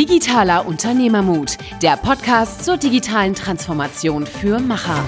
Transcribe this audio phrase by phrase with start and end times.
[0.00, 5.04] Digitaler Unternehmermut, der Podcast zur digitalen Transformation für Macher.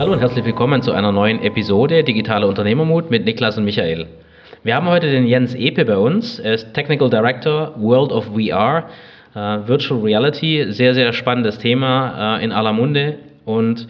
[0.00, 4.08] Hallo und herzlich willkommen zu einer neuen Episode Digitaler Unternehmermut mit Niklas und Michael.
[4.64, 6.40] Wir haben heute den Jens Epe bei uns.
[6.40, 8.88] Er ist Technical Director World of VR,
[9.36, 10.66] äh, Virtual Reality.
[10.70, 13.20] Sehr, sehr spannendes Thema äh, in aller Munde.
[13.44, 13.86] Und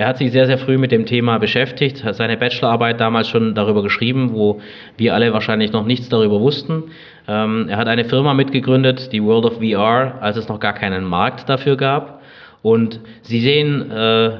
[0.00, 3.54] er hat sich sehr, sehr früh mit dem Thema beschäftigt, hat seine Bachelorarbeit damals schon
[3.54, 4.62] darüber geschrieben, wo
[4.96, 6.84] wir alle wahrscheinlich noch nichts darüber wussten.
[7.28, 11.04] Ähm, er hat eine Firma mitgegründet, die World of VR, als es noch gar keinen
[11.04, 12.22] Markt dafür gab.
[12.62, 14.30] Und Sie sehen äh,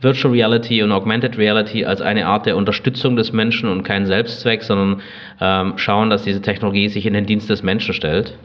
[0.00, 4.64] Virtual Reality und Augmented Reality als eine Art der Unterstützung des Menschen und kein Selbstzweck,
[4.64, 5.02] sondern
[5.40, 8.36] ähm, schauen, dass diese Technologie sich in den Dienst des Menschen stellt.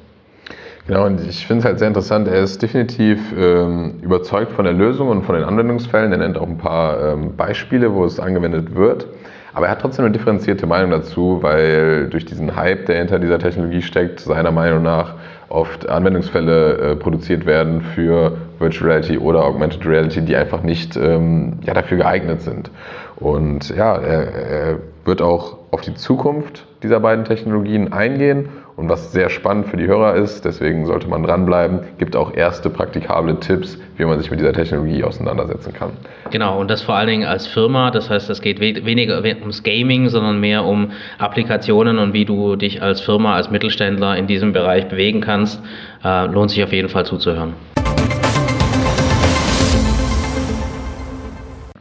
[0.91, 2.27] Genau, und ich finde es halt sehr interessant.
[2.27, 6.11] Er ist definitiv ähm, überzeugt von der Lösung und von den Anwendungsfällen.
[6.11, 9.07] Er nennt auch ein paar ähm, Beispiele, wo es angewendet wird.
[9.53, 13.39] Aber er hat trotzdem eine differenzierte Meinung dazu, weil durch diesen Hype, der hinter dieser
[13.39, 15.13] Technologie steckt, seiner Meinung nach
[15.47, 21.53] oft Anwendungsfälle äh, produziert werden für Virtual Reality oder Augmented Reality, die einfach nicht ähm,
[21.63, 22.69] ja, dafür geeignet sind.
[23.15, 28.49] Und ja, er, er wird auch auf die Zukunft dieser beiden Technologien eingehen
[28.81, 32.71] und was sehr spannend für die Hörer ist, deswegen sollte man dranbleiben, gibt auch erste
[32.71, 35.91] praktikable Tipps, wie man sich mit dieser Technologie auseinandersetzen kann.
[36.31, 40.09] Genau, und das vor allen Dingen als Firma, das heißt, es geht weniger ums Gaming,
[40.09, 44.87] sondern mehr um Applikationen und wie du dich als Firma, als Mittelständler in diesem Bereich
[44.87, 45.61] bewegen kannst.
[46.03, 47.53] Äh, lohnt sich auf jeden Fall zuzuhören.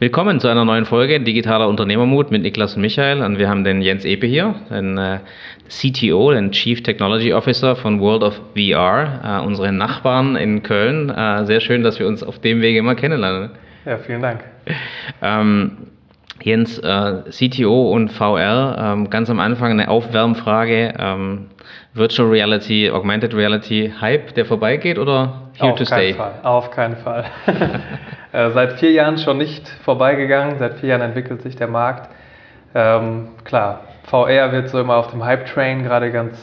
[0.01, 3.21] Willkommen zu einer neuen Folge Digitaler Unternehmermut mit Niklas und Michael.
[3.21, 5.19] Und wir haben den Jens Epe hier, den äh,
[5.69, 11.11] CTO, den Chief Technology Officer von World of VR, äh, unsere Nachbarn in Köln.
[11.11, 13.51] Äh, sehr schön, dass wir uns auf dem Wege mal kennenlernen.
[13.85, 14.43] Ja, vielen Dank.
[15.21, 15.77] Ähm,
[16.41, 20.95] Jens, äh, CTO und VR, ähm, ganz am Anfang eine Aufwärmfrage.
[20.97, 21.45] Ähm,
[21.93, 26.15] Virtual Reality, Augmented Reality Hype, der vorbeigeht oder here Auf to stay?
[26.15, 26.39] Fall.
[26.41, 27.25] Auf keinen Fall.
[28.31, 30.57] äh, seit vier Jahren schon nicht vorbeigegangen.
[30.59, 32.09] Seit vier Jahren entwickelt sich der Markt.
[32.73, 36.37] Ähm, klar, VR wird so immer auf dem Hype-Train gerade ganz,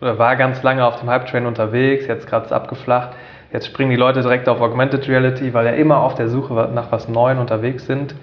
[0.00, 2.06] oder war ganz lange auf dem Hype-Train unterwegs.
[2.06, 3.10] Jetzt gerade abgeflacht.
[3.52, 6.90] Jetzt springen die Leute direkt auf Augmented Reality, weil ja immer auf der Suche nach
[6.90, 8.14] was Neuem unterwegs sind.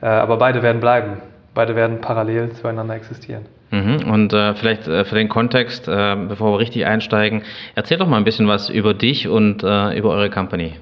[0.00, 1.18] Äh, aber beide werden bleiben.
[1.54, 3.46] Beide werden parallel zueinander existieren.
[3.70, 4.10] Mhm.
[4.10, 7.42] Und äh, vielleicht äh, für den Kontext, äh, bevor wir richtig einsteigen,
[7.74, 10.74] erzähl doch mal ein bisschen was über dich und äh, über eure Company.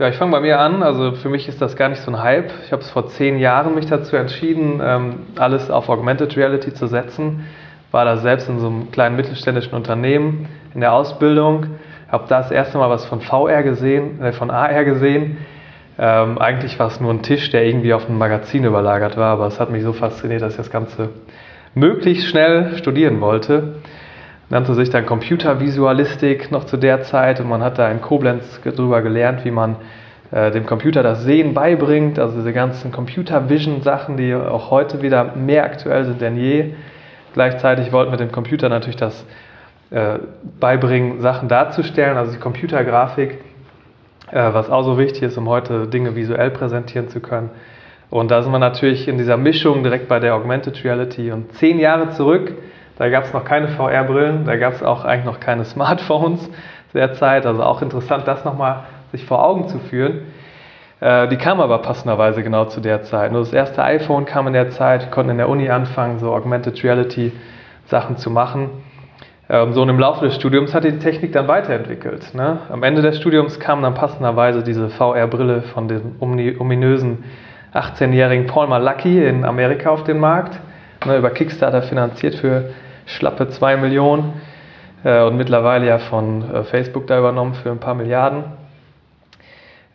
[0.00, 0.82] Ja, ich fange bei mir an.
[0.82, 2.50] Also für mich ist das gar nicht so ein Hype.
[2.64, 6.86] Ich habe es vor zehn Jahren mich dazu entschieden, ähm, alles auf Augmented Reality zu
[6.86, 7.44] setzen.
[7.90, 11.66] War da selbst in so einem kleinen mittelständischen Unternehmen in der Ausbildung.
[12.10, 15.36] Habe da das erste Mal was von VR gesehen, äh, von AR gesehen.
[15.98, 19.48] Ähm, eigentlich war es nur ein Tisch, der irgendwie auf ein Magazin überlagert war, aber
[19.48, 21.10] es hat mich so fasziniert, dass ich das Ganze
[21.74, 23.74] möglichst schnell studieren wollte.
[24.50, 29.00] Nannte sich dann Computervisualistik noch zu der Zeit und man hat da in Koblenz darüber
[29.00, 29.76] gelernt, wie man
[30.32, 35.02] äh, dem Computer das Sehen beibringt, also diese ganzen Computer Vision Sachen, die auch heute
[35.02, 36.74] wieder mehr aktuell sind denn je.
[37.32, 39.24] Gleichzeitig wollten wir dem Computer natürlich das
[39.90, 40.18] äh,
[40.58, 43.38] beibringen, Sachen darzustellen, also die Computergrafik,
[44.32, 47.50] äh, was auch so wichtig ist, um heute Dinge visuell präsentieren zu können.
[48.10, 51.30] Und da sind wir natürlich in dieser Mischung direkt bei der Augmented Reality.
[51.30, 52.52] Und zehn Jahre zurück,
[53.00, 56.98] da gab es noch keine VR-Brillen, da gab es auch eigentlich noch keine Smartphones zu
[56.98, 57.46] der Zeit.
[57.46, 58.80] Also auch interessant, das nochmal
[59.10, 60.26] sich vor Augen zu führen.
[61.00, 63.32] Äh, die kam aber passenderweise genau zu der Zeit.
[63.32, 66.84] Nur das erste iPhone kam in der Zeit, konnten in der Uni anfangen, so Augmented
[66.84, 67.32] Reality
[67.86, 68.68] Sachen zu machen.
[69.48, 72.34] Ähm, so und im Laufe des Studiums hat die Technik dann weiterentwickelt.
[72.34, 72.58] Ne?
[72.68, 77.24] Am Ende des Studiums kam dann passenderweise diese VR-Brille von dem ominösen
[77.72, 80.60] 18-jährigen Paul Malacki in Amerika auf den Markt,
[81.06, 82.74] ne, über Kickstarter finanziert für
[83.06, 84.40] schlappe 2 Millionen
[85.04, 88.44] äh, und mittlerweile ja von äh, Facebook da übernommen für ein paar Milliarden.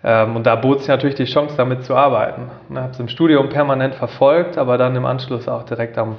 [0.03, 2.51] Ähm, und da bot sich natürlich die Chance, damit zu arbeiten.
[2.65, 6.15] Ich ne, habe es im Studium permanent verfolgt, aber dann im Anschluss auch direkt am,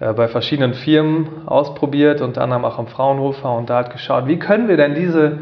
[0.00, 4.38] äh, bei verschiedenen Firmen ausprobiert, unter anderem auch am Fraunhofer und da hat geschaut, wie
[4.38, 5.38] können wir denn diese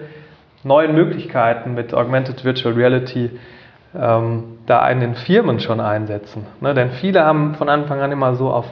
[0.64, 3.30] neuen Möglichkeiten mit Augmented Virtual Reality
[3.94, 6.46] ähm, da in den Firmen schon einsetzen.
[6.60, 6.74] Ne?
[6.74, 8.66] Denn viele haben von Anfang an immer so auf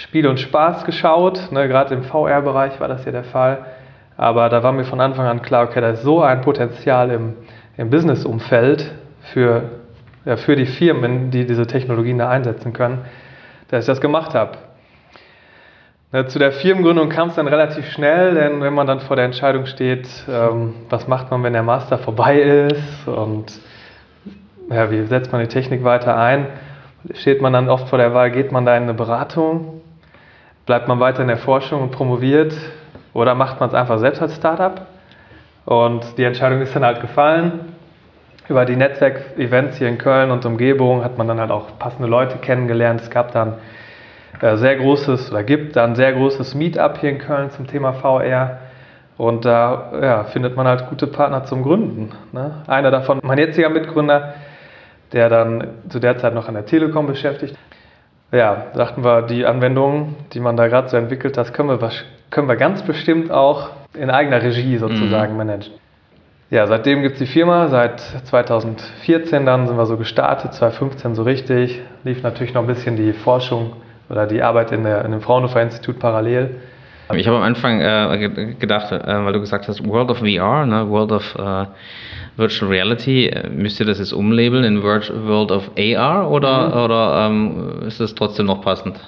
[0.00, 1.52] Spiel und Spaß geschaut.
[1.52, 1.68] Ne?
[1.68, 3.66] Gerade im VR-Bereich war das ja der Fall.
[4.16, 7.34] Aber da war mir von Anfang an klar, okay, da ist so ein Potenzial im,
[7.76, 8.92] im Business-Umfeld
[9.32, 9.62] für,
[10.24, 12.98] ja, für die Firmen, die diese Technologien da einsetzen können,
[13.68, 14.52] dass ich das gemacht habe.
[16.12, 19.26] Ne, zu der Firmengründung kam es dann relativ schnell, denn wenn man dann vor der
[19.26, 23.52] Entscheidung steht, ähm, was macht man, wenn der Master vorbei ist und
[24.70, 26.46] ja, wie setzt man die Technik weiter ein?
[27.14, 29.79] Steht man dann oft vor der Wahl, geht man da in eine Beratung?
[30.66, 32.54] Bleibt man weiter in der Forschung und promoviert
[33.12, 34.86] oder macht man es einfach selbst als Startup?
[35.64, 37.72] Und die Entscheidung ist dann halt gefallen.
[38.48, 42.38] Über die Netzwerkevents hier in Köln und Umgebung hat man dann halt auch passende Leute
[42.38, 43.00] kennengelernt.
[43.00, 43.54] Es gab dann
[44.40, 48.58] äh, sehr großes oder gibt dann sehr großes Meetup hier in Köln zum Thema VR.
[49.16, 52.12] Und da ja, findet man halt gute Partner zum Gründen.
[52.32, 52.62] Ne?
[52.66, 54.34] Einer davon, mein jetziger Mitgründer,
[55.12, 57.56] der dann zu der Zeit noch an der Telekom beschäftigt.
[58.32, 61.90] Ja, dachten wir, die Anwendungen, die man da gerade so entwickelt hat, können wir,
[62.30, 65.38] können wir ganz bestimmt auch in eigener Regie sozusagen mhm.
[65.38, 65.72] managen.
[66.50, 71.22] Ja, seitdem gibt es die Firma, seit 2014 dann sind wir so gestartet, 2015 so
[71.22, 73.74] richtig, lief natürlich noch ein bisschen die Forschung
[74.08, 76.56] oder die Arbeit in, der, in dem Fraunhofer Institut parallel.
[77.14, 80.88] Ich habe am Anfang äh, gedacht, äh, weil du gesagt hast, World of VR, ne,
[80.88, 81.66] World of äh,
[82.40, 86.84] Virtual Reality, äh, müsst ihr das jetzt umlabeln in World of AR oder, mhm.
[86.84, 88.98] oder ähm, ist das trotzdem noch passend?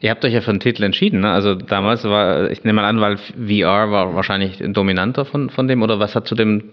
[0.00, 1.30] Ihr habt euch ja für einen Titel entschieden, ne?
[1.30, 5.82] Also damals war, ich nehme mal an, weil VR war wahrscheinlich dominanter von, von dem,
[5.82, 6.70] oder was hat zu dem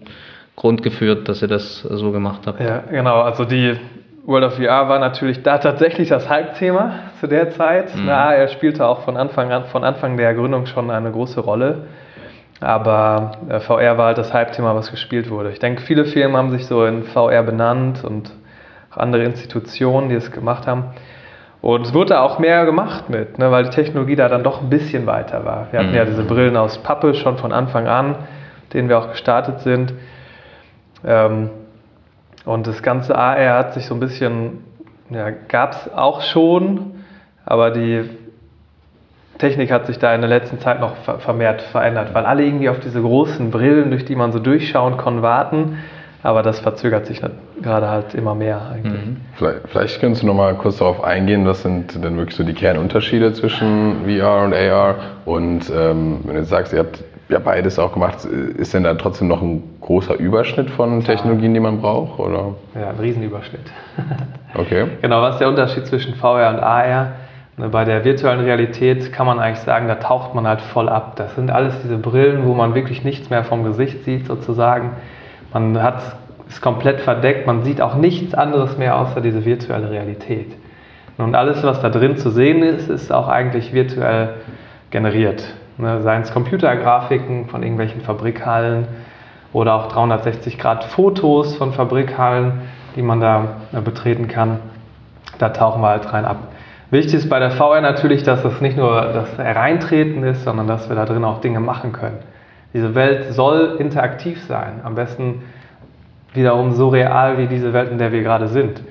[0.55, 2.59] Grund geführt, dass ihr das so gemacht habt?
[2.59, 3.21] Ja, genau.
[3.21, 3.77] Also die
[4.25, 7.95] World of VR war natürlich da tatsächlich das Hype-Thema zu der Zeit.
[7.95, 8.05] Mhm.
[8.05, 11.83] Na, er spielte auch von Anfang an, von Anfang der Gründung schon eine große Rolle.
[12.59, 15.51] Aber äh, VR war halt das Hype-Thema, was gespielt wurde.
[15.51, 18.31] Ich denke, viele Firmen haben sich so in VR benannt und
[18.91, 20.85] auch andere Institutionen, die es gemacht haben.
[21.61, 24.69] Und es wurde auch mehr gemacht mit, ne, weil die Technologie da dann doch ein
[24.69, 25.67] bisschen weiter war.
[25.71, 25.95] Wir hatten mhm.
[25.95, 28.15] ja diese Brillen aus Pappe schon von Anfang an,
[28.73, 29.93] denen wir auch gestartet sind.
[31.05, 31.49] Ähm,
[32.45, 34.63] und das ganze AR hat sich so ein bisschen,
[35.09, 37.03] ja, gab es auch schon,
[37.45, 38.09] aber die
[39.37, 42.79] Technik hat sich da in der letzten Zeit noch vermehrt verändert, weil alle irgendwie auf
[42.79, 45.77] diese großen Brillen, durch die man so durchschauen kann, warten.
[46.23, 47.21] Aber das verzögert sich
[47.61, 49.05] gerade halt immer mehr eigentlich.
[49.05, 49.17] Mhm.
[49.35, 52.55] Vielleicht, vielleicht könntest du noch mal kurz darauf eingehen, was sind denn wirklich so die
[52.55, 54.95] Kernunterschiede zwischen VR und AR?
[55.25, 58.25] Und ähm, wenn du jetzt sagst, ihr habt ja beides auch gemacht.
[58.25, 62.19] Ist denn da trotzdem noch ein großer Überschnitt von Technologien, die man braucht?
[62.19, 62.55] Oder?
[62.75, 63.71] Ja, ein Riesenüberschnitt.
[64.55, 64.87] Okay.
[65.01, 67.11] genau, was ist der Unterschied zwischen VR und AR?
[67.59, 71.15] Bei der virtuellen Realität kann man eigentlich sagen, da taucht man halt voll ab.
[71.15, 74.91] Das sind alles diese Brillen, wo man wirklich nichts mehr vom Gesicht sieht, sozusagen.
[75.51, 76.17] Man hat,
[76.47, 80.55] ist komplett verdeckt, man sieht auch nichts anderes mehr außer diese virtuelle Realität.
[81.17, 84.35] Und alles, was da drin zu sehen ist, ist auch eigentlich virtuell
[84.91, 85.43] generiert.
[85.79, 88.87] Ne, seien es Computergrafiken von irgendwelchen Fabrikhallen
[89.51, 92.61] oder auch 360 Grad Fotos von Fabrikhallen,
[92.95, 93.47] die man da
[93.83, 94.59] betreten kann.
[95.39, 96.37] Da tauchen wir halt rein ab.
[96.89, 100.87] Wichtig ist bei der VR natürlich, dass es nicht nur das Hereintreten ist, sondern dass
[100.87, 102.19] wir da drin auch Dinge machen können.
[102.73, 105.43] Diese Welt soll interaktiv sein, am besten
[106.33, 108.81] wiederum so real wie diese Welt, in der wir gerade sind,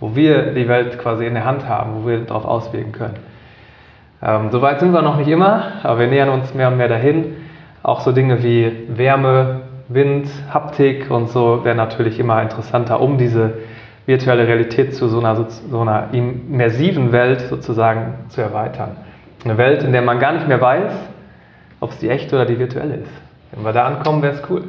[0.00, 3.16] wo wir die Welt quasi in der Hand haben, wo wir darauf auswirken können.
[4.22, 7.36] Ähm, Soweit sind wir noch nicht immer, aber wir nähern uns mehr und mehr dahin.
[7.82, 13.54] Auch so Dinge wie Wärme, Wind, Haptik und so werden natürlich immer interessanter, um diese
[14.06, 15.36] virtuelle Realität zu so einer,
[15.70, 18.96] so einer immersiven Welt sozusagen zu erweitern.
[19.44, 20.92] Eine Welt, in der man gar nicht mehr weiß,
[21.80, 23.12] ob es die echte oder die virtuelle ist.
[23.52, 24.64] Wenn wir da ankommen, wäre es cool.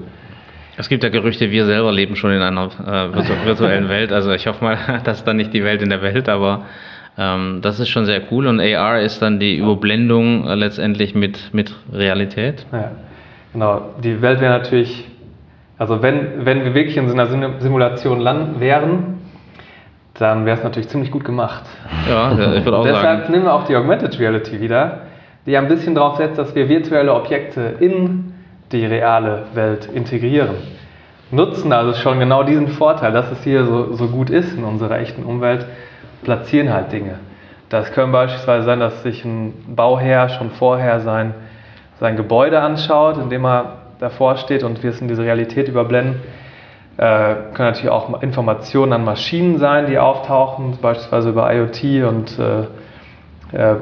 [0.80, 4.12] Es gibt ja Gerüchte, wir selber leben schon in einer äh, virtuellen Welt.
[4.12, 6.66] Also ich hoffe mal, das ist dann nicht die Welt in der Welt, aber
[7.18, 11.54] ähm, das ist schon sehr cool und AR ist dann die Überblendung äh, letztendlich mit,
[11.54, 12.66] mit Realität.
[12.72, 12.92] Ja,
[13.54, 13.96] genau.
[14.04, 15.08] Die Welt wäre natürlich,
[15.80, 17.28] also wenn, wenn wir wirklich in so einer
[17.60, 19.17] Simulation landen wären,
[20.20, 21.64] dann wäre es natürlich ziemlich gut gemacht.
[22.10, 23.18] Ja, ich würde auch Deshalb sagen.
[23.18, 25.02] Deshalb nehmen wir auch die Augmented Reality wieder,
[25.46, 28.34] die ein bisschen darauf setzt, dass wir virtuelle Objekte in
[28.72, 30.56] die reale Welt integrieren.
[31.30, 35.00] Nutzen also schon genau diesen Vorteil, dass es hier so, so gut ist in unserer
[35.00, 35.66] echten Umwelt,
[36.24, 37.16] platzieren halt Dinge.
[37.70, 41.34] Das können beispielsweise sein, dass sich ein Bauherr schon vorher sein,
[42.00, 46.22] sein Gebäude anschaut, indem er davor steht und wir es in diese Realität überblenden.
[46.98, 52.62] Äh, können natürlich auch Informationen an Maschinen sein, die auftauchen, beispielsweise über IoT und äh,
[53.56, 53.76] äh,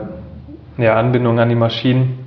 [0.77, 2.19] ja, Anbindung an die Maschinen,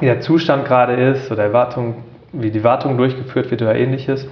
[0.00, 1.96] wie der Zustand gerade ist oder Wartung,
[2.32, 4.26] wie die Wartung durchgeführt wird oder ähnliches.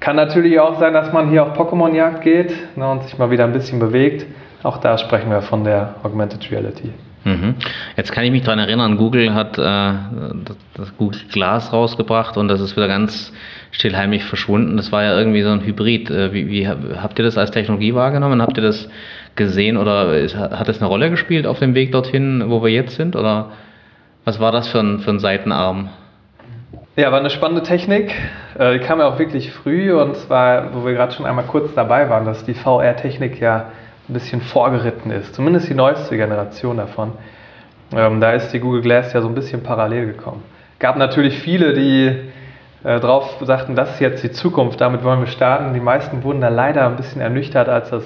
[0.00, 3.44] Kann natürlich auch sein, dass man hier auf Pokémon-Jagd geht ne, und sich mal wieder
[3.44, 4.24] ein bisschen bewegt.
[4.62, 6.90] Auch da sprechen wir von der Augmented Reality.
[7.24, 7.56] Mhm.
[7.96, 9.62] Jetzt kann ich mich daran erinnern, Google hat äh,
[10.74, 13.32] das, Google Glass rausgebracht und das ist wieder ganz
[13.70, 14.76] stillheimlich verschwunden.
[14.76, 16.10] Das war ja irgendwie so ein Hybrid.
[16.10, 18.42] Äh, wie, wie, habt ihr das als Technologie wahrgenommen?
[18.42, 18.88] Habt ihr das
[19.36, 22.96] gesehen oder ist, hat es eine Rolle gespielt auf dem Weg dorthin, wo wir jetzt
[22.96, 23.16] sind?
[23.16, 23.50] Oder
[24.24, 25.90] was war das für ein, für ein Seitenarm?
[26.96, 28.12] Ja, war eine spannende Technik.
[28.58, 31.72] Äh, die kam ja auch wirklich früh und zwar, wo wir gerade schon einmal kurz
[31.74, 33.66] dabei waren, dass die VR-Technik ja
[34.08, 37.12] ein bisschen vorgeritten ist, zumindest die neueste Generation davon.
[37.94, 40.42] Ähm, da ist die Google Glass ja so ein bisschen parallel gekommen.
[40.78, 42.27] Gab natürlich viele, die
[42.84, 45.74] äh, drauf sagten, das ist jetzt die Zukunft, damit wollen wir starten.
[45.74, 48.04] Die meisten wurden da leider ein bisschen ernüchtert, als das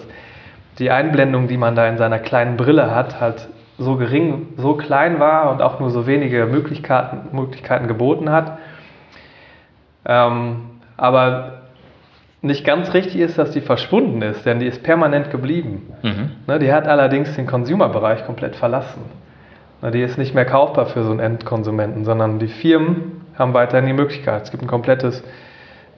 [0.78, 3.48] die Einblendung, die man da in seiner kleinen Brille hat, halt
[3.78, 8.58] so gering, so klein war und auch nur so wenige Möglichkeiten, Möglichkeiten geboten hat.
[10.06, 11.62] Ähm, aber
[12.40, 15.92] nicht ganz richtig ist, dass die verschwunden ist, denn die ist permanent geblieben.
[16.02, 16.30] Mhm.
[16.46, 19.02] Ne, die hat allerdings den Consumer-Bereich komplett verlassen.
[19.80, 23.86] Ne, die ist nicht mehr kaufbar für so einen Endkonsumenten, sondern die Firmen haben weiterhin
[23.86, 24.42] die Möglichkeit.
[24.44, 25.22] Es gibt ein komplettes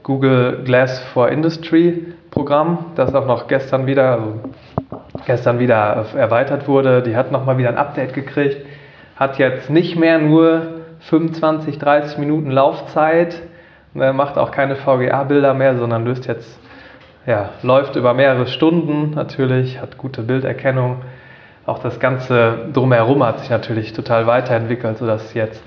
[0.02, 4.40] Google Glass for Industry Programm, das auch noch gestern wieder, also
[5.24, 7.02] gestern wieder erweitert wurde.
[7.02, 8.66] Die hat nochmal wieder ein Update gekriegt,
[9.16, 13.40] hat jetzt nicht mehr nur 25, 30 Minuten Laufzeit,
[13.94, 16.58] ne, macht auch keine VGA-Bilder mehr, sondern löst jetzt,
[17.26, 21.02] ja, läuft über mehrere Stunden natürlich, hat gute Bilderkennung.
[21.66, 25.62] Auch das Ganze drumherum hat sich natürlich total weiterentwickelt, sodass jetzt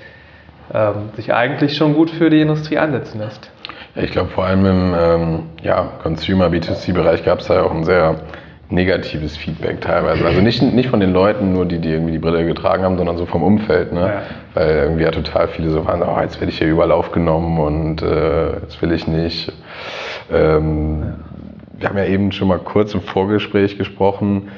[0.73, 3.49] ähm, sich eigentlich schon gut für die Industrie einsetzen lässt.
[3.95, 7.83] Ich glaube, vor allem im ähm, ja, Consumer B2C-Bereich gab es da ja auch ein
[7.83, 8.15] sehr
[8.69, 10.25] negatives Feedback teilweise.
[10.25, 13.17] Also nicht, nicht von den Leuten nur, die, die irgendwie die Brille getragen haben, sondern
[13.17, 13.93] so vom Umfeld.
[13.93, 14.01] Ne?
[14.01, 14.21] Ja.
[14.53, 18.01] Weil irgendwie ja total viele so waren, oh, jetzt werde ich hier überall aufgenommen und
[18.01, 19.51] äh, jetzt will ich nicht.
[20.31, 21.13] Ähm, ja.
[21.79, 24.49] Wir haben ja eben schon mal kurz im Vorgespräch gesprochen.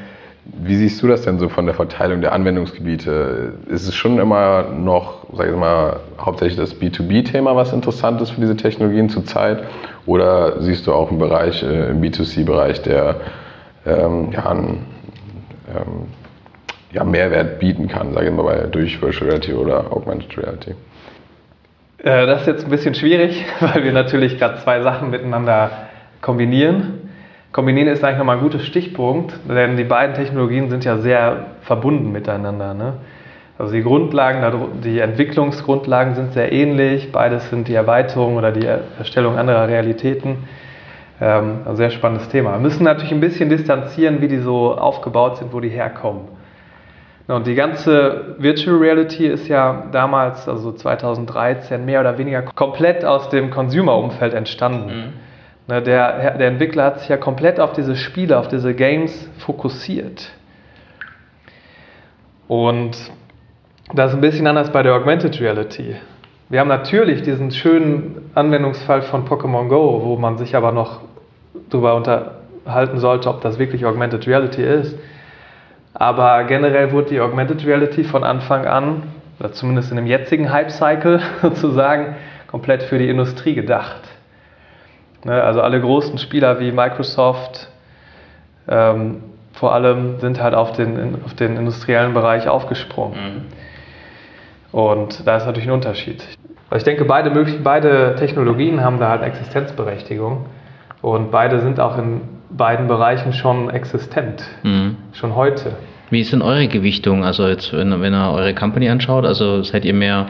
[0.51, 3.53] Wie siehst du das denn so von der Verteilung der Anwendungsgebiete?
[3.67, 8.41] Ist es schon immer noch, sag ich mal, hauptsächlich das B2B-Thema, was interessant ist für
[8.41, 9.63] diese Technologien zurzeit?
[10.05, 13.17] Oder siehst du auch einen Bereich äh, im B2C-Bereich, der
[13.85, 14.85] ähm, ja, einen
[15.69, 16.07] ähm,
[16.91, 20.71] ja, Mehrwert bieten kann, sage ich mal, durch Virtual Reality oder Augmented Reality?
[21.99, 25.71] Äh, das ist jetzt ein bisschen schwierig, weil wir natürlich gerade zwei Sachen miteinander
[26.21, 26.98] kombinieren.
[27.51, 32.11] Kombinieren ist eigentlich nochmal ein guter Stichpunkt, denn die beiden Technologien sind ja sehr verbunden
[32.11, 32.75] miteinander.
[32.75, 32.93] Ne?
[33.57, 39.37] Also die Grundlagen, die Entwicklungsgrundlagen sind sehr ähnlich, beides sind die Erweiterung oder die Erstellung
[39.37, 40.47] anderer Realitäten.
[41.19, 42.53] Ähm, ein sehr spannendes Thema.
[42.53, 46.29] Wir müssen natürlich ein bisschen distanzieren, wie die so aufgebaut sind, wo die herkommen.
[47.27, 53.29] Und die ganze Virtual Reality ist ja damals, also 2013, mehr oder weniger komplett aus
[53.29, 54.87] dem Consumer-Umfeld entstanden.
[54.87, 55.13] Mhm.
[55.69, 60.31] Der, der Entwickler hat sich ja komplett auf diese Spiele, auf diese Games fokussiert.
[62.47, 62.97] Und
[63.93, 65.95] das ist ein bisschen anders bei der Augmented Reality.
[66.49, 71.01] Wir haben natürlich diesen schönen Anwendungsfall von Pokémon Go, wo man sich aber noch
[71.69, 74.97] darüber unterhalten sollte, ob das wirklich Augmented Reality ist.
[75.93, 79.03] Aber generell wurde die Augmented Reality von Anfang an,
[79.39, 82.15] oder zumindest in dem jetzigen Hype-Cycle sozusagen,
[82.47, 84.08] komplett für die Industrie gedacht.
[85.25, 87.67] Ne, also alle großen Spieler wie Microsoft
[88.69, 89.23] ähm,
[89.53, 93.17] vor allem sind halt auf den, auf den industriellen Bereich aufgesprungen.
[93.19, 93.41] Mhm.
[94.71, 96.23] Und da ist natürlich ein Unterschied.
[96.75, 97.31] Ich denke, beide,
[97.63, 100.45] beide Technologien haben da halt Existenzberechtigung
[101.01, 102.21] und beide sind auch in
[102.51, 104.95] beiden Bereichen schon existent, mhm.
[105.13, 105.73] schon heute.
[106.09, 107.23] Wie ist denn eure Gewichtung?
[107.23, 110.27] Also jetzt, wenn, wenn ihr eure Company anschaut, also seid ihr mehr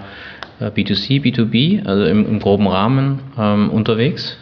[0.59, 4.37] B2C, äh, B2B, also im, im groben Rahmen ähm, unterwegs?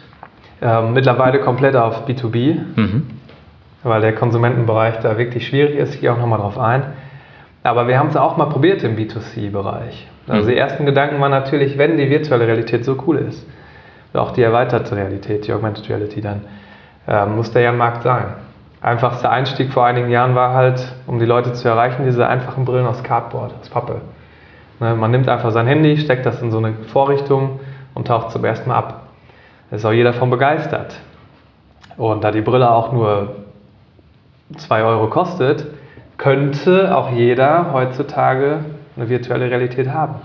[0.60, 3.06] Ähm, mittlerweile komplett auf B2B, mhm.
[3.84, 5.94] weil der Konsumentenbereich da wirklich schwierig ist.
[5.94, 6.82] Ich gehe auch nochmal drauf ein.
[7.62, 10.08] Aber wir haben es auch mal probiert im B2C-Bereich.
[10.26, 10.48] Also mhm.
[10.48, 13.46] die ersten Gedanken waren natürlich, wenn die virtuelle Realität so cool ist,
[14.14, 16.42] auch die erweiterte Realität, die Augmented Reality, dann
[17.06, 18.26] äh, muss der ja ein Markt sein.
[18.80, 22.86] Einfachster Einstieg vor einigen Jahren war halt, um die Leute zu erreichen, diese einfachen Brillen
[22.86, 24.00] aus Cardboard, aus Pappe.
[24.80, 27.60] Ne, man nimmt einfach sein Handy, steckt das in so eine Vorrichtung
[27.94, 29.07] und taucht zum ersten Mal ab.
[29.70, 30.94] Ist auch jeder davon begeistert.
[31.96, 33.36] Und da die Brille auch nur
[34.56, 35.66] 2 Euro kostet,
[36.16, 38.60] könnte auch jeder heutzutage
[38.96, 40.16] eine virtuelle Realität haben.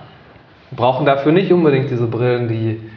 [0.69, 2.89] Wir brauchen dafür nicht unbedingt diese Brillen, die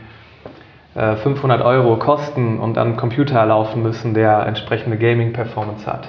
[0.95, 6.09] 500 äh, Euro kosten und an einen Computer laufen müssen, der entsprechende Gaming-Performance hat.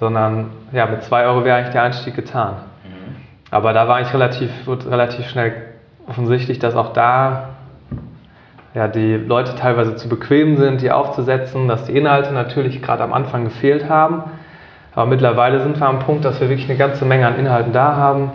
[0.00, 2.54] Sondern ja, mit 2 Euro wäre eigentlich der Einstieg getan.
[2.84, 3.16] Mhm.
[3.50, 5.52] Aber da war eigentlich relativ, relativ schnell
[6.06, 7.50] offensichtlich, dass auch da
[8.74, 13.12] ja, die Leute teilweise zu bequem sind, die aufzusetzen, dass die Inhalte natürlich gerade am
[13.12, 14.24] Anfang gefehlt haben.
[14.94, 17.96] Aber mittlerweile sind wir am Punkt, dass wir wirklich eine ganze Menge an Inhalten da
[17.96, 18.32] haben.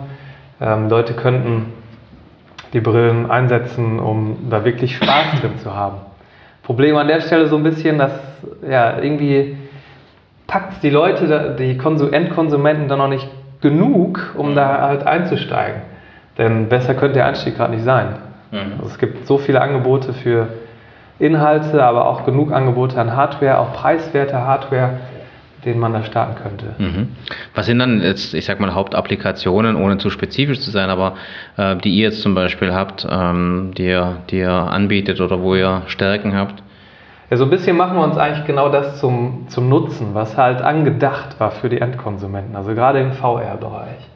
[0.60, 1.72] Ähm, Leute könnten
[2.72, 5.98] die Brillen einsetzen, um da wirklich Spaß drin zu haben.
[6.62, 8.12] Problem an der Stelle so ein bisschen, dass
[8.66, 9.56] ja, irgendwie
[10.46, 11.78] packt die Leute, die
[12.12, 13.28] Endkonsumenten da noch nicht
[13.60, 15.82] genug, um da halt einzusteigen.
[16.38, 18.29] Denn besser könnte der Einstieg gerade nicht sein.
[18.50, 18.72] Mhm.
[18.78, 20.48] Also es gibt so viele Angebote für
[21.18, 24.98] Inhalte, aber auch genug Angebote an Hardware, auch preiswerte Hardware,
[25.64, 26.74] den man da starten könnte.
[26.78, 27.08] Mhm.
[27.54, 31.14] Was sind dann jetzt, ich sag mal, Hauptapplikationen, ohne zu spezifisch zu sein, aber
[31.58, 35.54] äh, die ihr jetzt zum Beispiel habt, ähm, die, ihr, die ihr anbietet oder wo
[35.54, 36.62] ihr Stärken habt?
[37.30, 40.62] Ja, so ein bisschen machen wir uns eigentlich genau das zum, zum Nutzen, was halt
[40.62, 44.08] angedacht war für die Endkonsumenten, also gerade im VR-Bereich.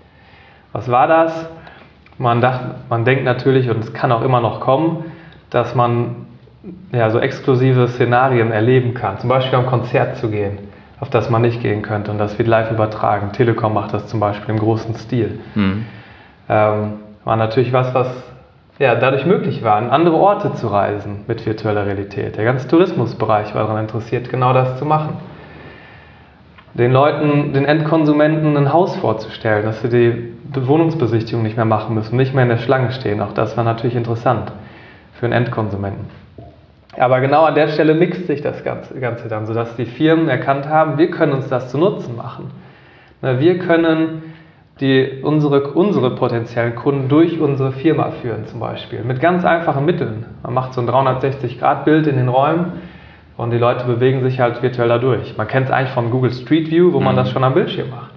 [0.73, 1.49] Was war das?
[2.19, 5.05] Man, dacht, man denkt natürlich, und es kann auch immer noch kommen,
[5.51, 6.27] dass man
[6.93, 10.59] ja, so exklusive Szenarien erleben kann, zum Beispiel am Konzert zu gehen
[11.05, 12.11] auf das man nicht gehen könnte.
[12.11, 13.33] Und das wird live übertragen.
[13.33, 15.39] Telekom macht das zum Beispiel im großen Stil.
[15.55, 15.85] Mhm.
[16.49, 16.93] Ähm,
[17.25, 18.09] war natürlich was, was
[18.79, 22.39] ja, dadurch möglich war, an andere Orte zu reisen mit virtueller Realität.
[22.39, 25.19] Der ganze Tourismusbereich war daran interessiert, genau das zu machen.
[26.73, 30.33] Den Leuten, den Endkonsumenten ein Haus vorzustellen, dass sie die
[30.67, 33.21] Wohnungsbesichtigung nicht mehr machen müssen, nicht mehr in der Schlange stehen.
[33.21, 34.53] Auch das war natürlich interessant
[35.15, 36.07] für einen Endkonsumenten.
[36.97, 40.99] Aber genau an der Stelle mixt sich das Ganze, dann, sodass die Firmen erkannt haben,
[40.99, 42.51] wir können uns das zu Nutzen machen.
[43.21, 44.23] Wir können
[44.81, 49.03] die, unsere, unsere potenziellen Kunden durch unsere Firma führen zum Beispiel.
[49.03, 50.27] Mit ganz einfachen Mitteln.
[50.43, 52.73] Man macht so ein 360-Grad-Bild in den Räumen
[53.37, 55.37] und die Leute bewegen sich halt virtuell dadurch.
[55.37, 57.19] Man kennt es eigentlich von Google Street View, wo man mhm.
[57.19, 58.14] das schon am Bildschirm macht.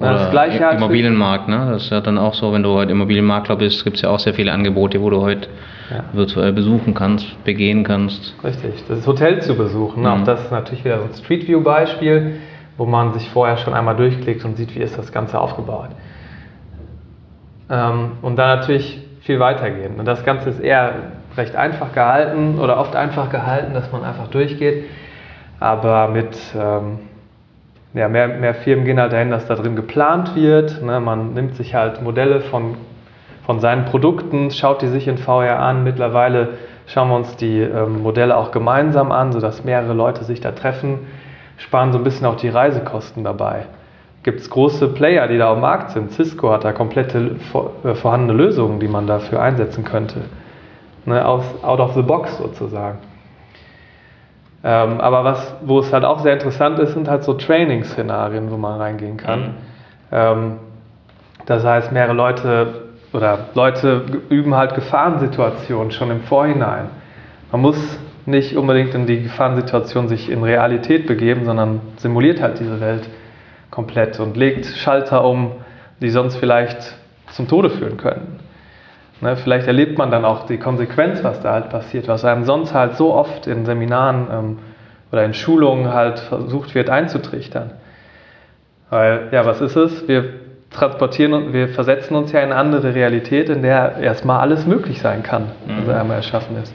[0.00, 1.68] Oder das gleiche halt Immobilienmarkt, ne?
[1.72, 4.18] Das ist ja dann auch so, wenn du heute Immobilienmakler bist, gibt es ja auch
[4.18, 5.48] sehr viele Angebote, wo du heute
[5.90, 6.04] ja.
[6.14, 8.34] virtuell besuchen kannst, begehen kannst.
[8.42, 10.00] Richtig, das ist Hotel zu besuchen.
[10.00, 10.06] Mhm.
[10.06, 12.36] Auch das ist natürlich wieder so ein Street View Beispiel,
[12.78, 15.90] wo man sich vorher schon einmal durchklickt und sieht, wie ist das Ganze aufgebaut.
[17.68, 19.96] Ähm, und dann natürlich viel weitergehen.
[19.98, 20.94] Und das Ganze ist eher
[21.36, 24.84] recht einfach gehalten oder oft einfach gehalten, dass man einfach durchgeht.
[25.60, 27.00] Aber mit ähm,
[27.94, 30.82] ja, mehr, mehr Firmen gehen halt dahin, dass da drin geplant wird.
[30.82, 31.00] Ne?
[31.00, 32.76] Man nimmt sich halt Modelle von
[33.50, 35.82] von seinen Produkten, schaut die sich in VR an.
[35.82, 36.50] Mittlerweile
[36.86, 41.00] schauen wir uns die ähm, Modelle auch gemeinsam an, sodass mehrere Leute sich da treffen,
[41.56, 43.66] sparen so ein bisschen auch die Reisekosten dabei.
[44.22, 46.12] Gibt es große Player, die da am Markt sind?
[46.12, 47.36] Cisco hat da komplette
[47.82, 50.20] äh, vorhandene Lösungen, die man dafür einsetzen könnte.
[51.06, 52.98] Ne, aus, out of the box sozusagen.
[54.62, 58.56] Ähm, aber was, wo es halt auch sehr interessant ist, sind halt so Training-Szenarien, wo
[58.56, 59.40] man reingehen kann.
[59.40, 59.54] Mhm.
[60.12, 60.56] Ähm,
[61.46, 66.90] das heißt, mehrere Leute oder Leute üben halt Gefahrensituationen schon im Vorhinein.
[67.50, 72.80] Man muss nicht unbedingt in die Gefahrensituation sich in Realität begeben, sondern simuliert halt diese
[72.80, 73.08] Welt
[73.70, 75.52] komplett und legt Schalter um,
[76.00, 76.94] die sonst vielleicht
[77.32, 78.38] zum Tode führen könnten.
[79.22, 82.72] Ne, vielleicht erlebt man dann auch die Konsequenz, was da halt passiert, was einem sonst
[82.72, 84.58] halt so oft in Seminaren ähm,
[85.12, 87.72] oder in Schulungen halt versucht wird einzutrichtern.
[88.88, 90.08] Weil, ja, was ist es?
[90.08, 90.24] Wir
[90.70, 95.00] transportieren und wir versetzen uns ja in eine andere Realität, in der erstmal alles möglich
[95.00, 95.86] sein kann, mhm.
[95.86, 96.74] was einmal erschaffen ist.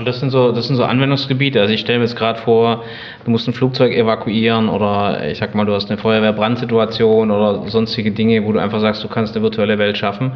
[0.00, 1.60] Und das sind so, das sind so Anwendungsgebiete.
[1.60, 2.84] Also ich stelle mir jetzt gerade vor,
[3.26, 8.10] du musst ein Flugzeug evakuieren oder ich sag mal, du hast eine Feuerwehrbrandsituation oder sonstige
[8.10, 10.32] Dinge, wo du einfach sagst, du kannst eine virtuelle Welt schaffen,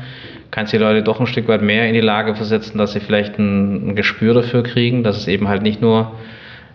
[0.51, 3.39] kannst die Leute doch ein Stück weit mehr in die Lage versetzen, dass sie vielleicht
[3.39, 6.13] ein, ein Gespür dafür kriegen, dass es eben halt nicht nur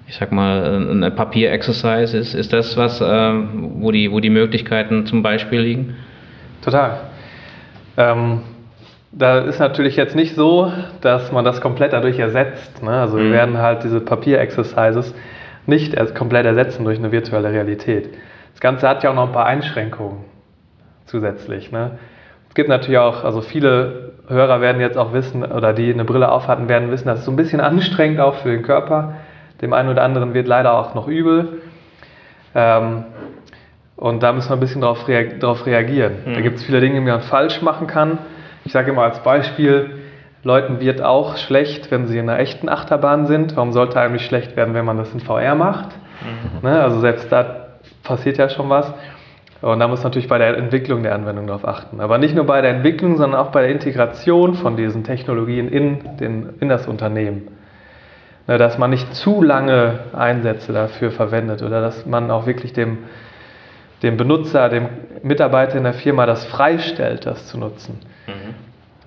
[0.07, 5.05] ich sag mal, ein Papier-Exercise ist, ist das was, äh, wo, die, wo die Möglichkeiten
[5.05, 5.95] zum Beispiel liegen?
[6.63, 7.01] Total.
[7.97, 8.41] Ähm,
[9.11, 12.83] da ist natürlich jetzt nicht so, dass man das komplett dadurch ersetzt.
[12.83, 12.91] Ne?
[12.91, 13.23] Also mhm.
[13.23, 15.13] wir werden halt diese Papier-Exercises
[15.65, 18.09] nicht komplett ersetzen durch eine virtuelle Realität.
[18.53, 20.25] Das Ganze hat ja auch noch ein paar Einschränkungen
[21.05, 21.71] zusätzlich.
[21.71, 21.91] Ne?
[22.49, 26.31] Es gibt natürlich auch, also viele Hörer werden jetzt auch wissen, oder die eine Brille
[26.31, 29.15] aufhatten, werden wissen, dass es so ein bisschen anstrengend auch für den Körper
[29.61, 31.61] dem einen oder anderen wird leider auch noch übel.
[32.55, 33.03] Ähm,
[33.95, 36.13] und da müssen wir ein bisschen darauf reag reagieren.
[36.25, 36.33] Mhm.
[36.35, 38.19] Da gibt es viele Dinge, die man falsch machen kann.
[38.65, 39.91] Ich sage immer als Beispiel,
[40.43, 43.55] Leuten wird auch schlecht, wenn sie in einer echten Achterbahn sind.
[43.55, 45.89] Warum sollte einem nicht schlecht werden, wenn man das in VR macht?
[46.21, 46.69] Mhm.
[46.69, 46.81] Ne?
[46.81, 47.67] Also selbst da
[48.03, 48.93] passiert ja schon was.
[49.61, 51.99] Und da muss man natürlich bei der Entwicklung der Anwendung darauf achten.
[51.99, 56.17] Aber nicht nur bei der Entwicklung, sondern auch bei der Integration von diesen Technologien in,
[56.17, 57.49] den, in das Unternehmen.
[58.47, 62.99] Ne, dass man nicht zu lange Einsätze dafür verwendet oder dass man auch wirklich dem,
[64.01, 64.87] dem Benutzer, dem
[65.21, 67.99] Mitarbeiter in der Firma das freistellt, das zu nutzen.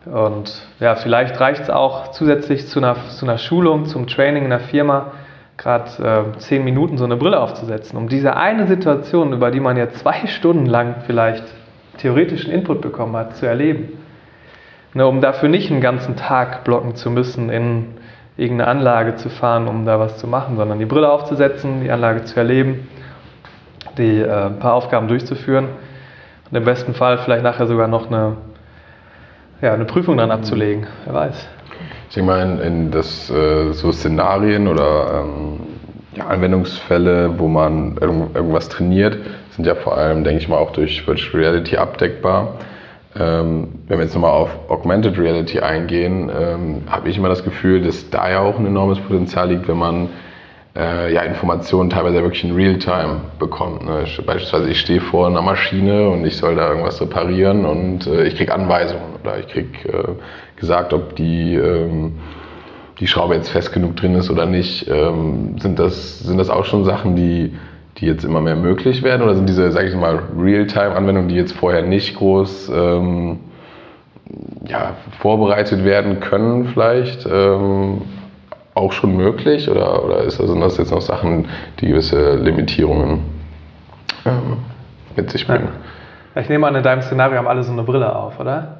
[0.06, 4.50] Und ja, vielleicht reicht es auch zusätzlich zu einer, zu einer Schulung, zum Training in
[4.50, 5.12] der Firma,
[5.56, 9.76] gerade äh, zehn Minuten so eine Brille aufzusetzen, um diese eine Situation, über die man
[9.76, 11.44] jetzt zwei Stunden lang vielleicht
[11.98, 13.98] theoretischen Input bekommen hat, zu erleben.
[14.94, 17.94] Ne, um dafür nicht einen ganzen Tag blocken zu müssen in
[18.36, 22.24] irgendeine Anlage zu fahren, um da was zu machen, sondern die Brille aufzusetzen, die Anlage
[22.24, 22.88] zu erleben,
[23.96, 25.68] die äh, ein paar Aufgaben durchzuführen
[26.50, 28.36] und im besten Fall vielleicht nachher sogar noch eine,
[29.62, 31.48] ja, eine Prüfung dann abzulegen, wer weiß.
[32.08, 35.60] Ich denke mal, in, das, äh, so Szenarien oder ähm,
[36.14, 39.16] ja, Anwendungsfälle, wo man irgendwas trainiert,
[39.50, 42.56] sind ja vor allem, denke ich mal, auch durch Virtual Reality abdeckbar.
[43.18, 47.82] Ähm, wenn wir jetzt nochmal auf Augmented Reality eingehen, ähm, habe ich immer das Gefühl,
[47.82, 50.08] dass da ja auch ein enormes Potenzial liegt, wenn man
[50.76, 53.84] äh, ja, Informationen teilweise wirklich in Realtime bekommt.
[53.84, 54.04] Ne?
[54.24, 58.36] Beispielsweise ich stehe vor einer Maschine und ich soll da irgendwas reparieren und äh, ich
[58.36, 60.14] kriege Anweisungen oder ich kriege äh,
[60.56, 62.14] gesagt, ob die, ähm,
[63.00, 64.88] die Schraube jetzt fest genug drin ist oder nicht.
[64.88, 67.54] Ähm, sind, das, sind das auch schon Sachen, die,
[67.98, 71.52] die jetzt immer mehr möglich werden oder sind diese, sage ich mal, Realtime-Anwendungen, die jetzt
[71.52, 73.40] vorher nicht groß ähm,
[74.66, 77.26] ja, vorbereitet werden können vielleicht?
[77.30, 78.02] Ähm,
[78.74, 81.48] auch schon möglich oder, oder ist, sind das jetzt noch Sachen,
[81.80, 83.20] die gewisse Limitierungen
[84.24, 84.58] ähm,
[85.16, 85.68] mit sich bringen?
[86.34, 86.40] Ja.
[86.40, 88.78] Ich nehme an, in deinem Szenario haben alle so eine Brille auf, oder?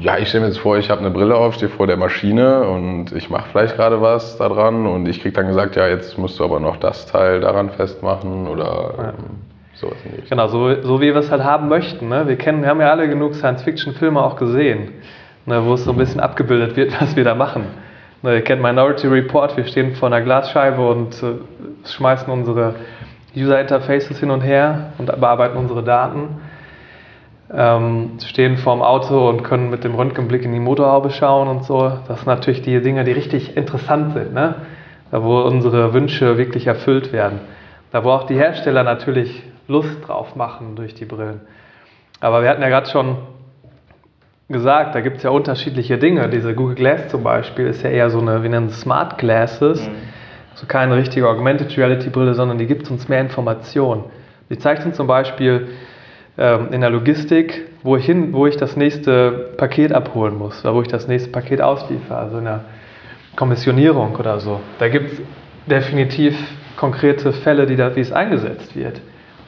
[0.00, 2.62] Ja, ich stelle mir jetzt vor, ich habe eine Brille auf, stehe vor der Maschine
[2.62, 6.16] und ich mache vielleicht gerade was da dran und ich kriege dann gesagt, ja, jetzt
[6.16, 9.08] musst du aber noch das Teil daran festmachen oder ja.
[9.08, 9.40] ähm,
[9.74, 12.08] sowas in Genau, so, so wie wir es halt haben möchten.
[12.08, 12.28] Ne?
[12.28, 14.92] Wir, kennen, wir haben ja alle genug Science-Fiction-Filme auch gesehen,
[15.44, 17.64] ne, wo es so ein bisschen abgebildet wird, was wir da machen.
[18.24, 21.34] Ihr kennt Minority Report, wir stehen vor einer Glasscheibe und äh,
[21.88, 22.74] schmeißen unsere
[23.36, 26.40] User Interfaces hin und her und bearbeiten unsere Daten.
[27.54, 31.92] Ähm, stehen vorm Auto und können mit dem Röntgenblick in die Motorhaube schauen und so.
[32.08, 34.56] Das sind natürlich die Dinge, die richtig interessant sind, ne?
[35.12, 37.38] da wo unsere Wünsche wirklich erfüllt werden.
[37.92, 41.40] Da wo auch die Hersteller natürlich Lust drauf machen durch die Brillen.
[42.20, 43.16] Aber wir hatten ja gerade schon
[44.48, 46.28] gesagt, da gibt es ja unterschiedliche Dinge.
[46.30, 49.86] Diese Google Glass zum Beispiel ist ja eher so eine, wir nennen es Smart Glasses,
[49.86, 49.94] mhm.
[50.52, 54.04] also keine richtige Augmented Reality Brille, sondern die gibt uns mehr Informationen.
[54.48, 55.68] Die zeigt uns zum Beispiel
[56.38, 60.74] ähm, in der Logistik, wo ich, hin, wo ich das nächste Paket abholen muss oder
[60.74, 62.64] wo ich das nächste Paket ausliefere, also in der
[63.36, 64.60] Kommissionierung oder so.
[64.78, 65.20] Da gibt es
[65.66, 66.34] definitiv
[66.78, 69.02] konkrete Fälle, die da, wie es eingesetzt wird.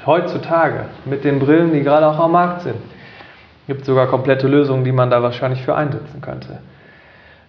[0.05, 2.77] Heutzutage mit den Brillen, die gerade auch am Markt sind
[3.67, 6.59] gibt sogar komplette Lösungen, die man da wahrscheinlich für einsetzen könnte.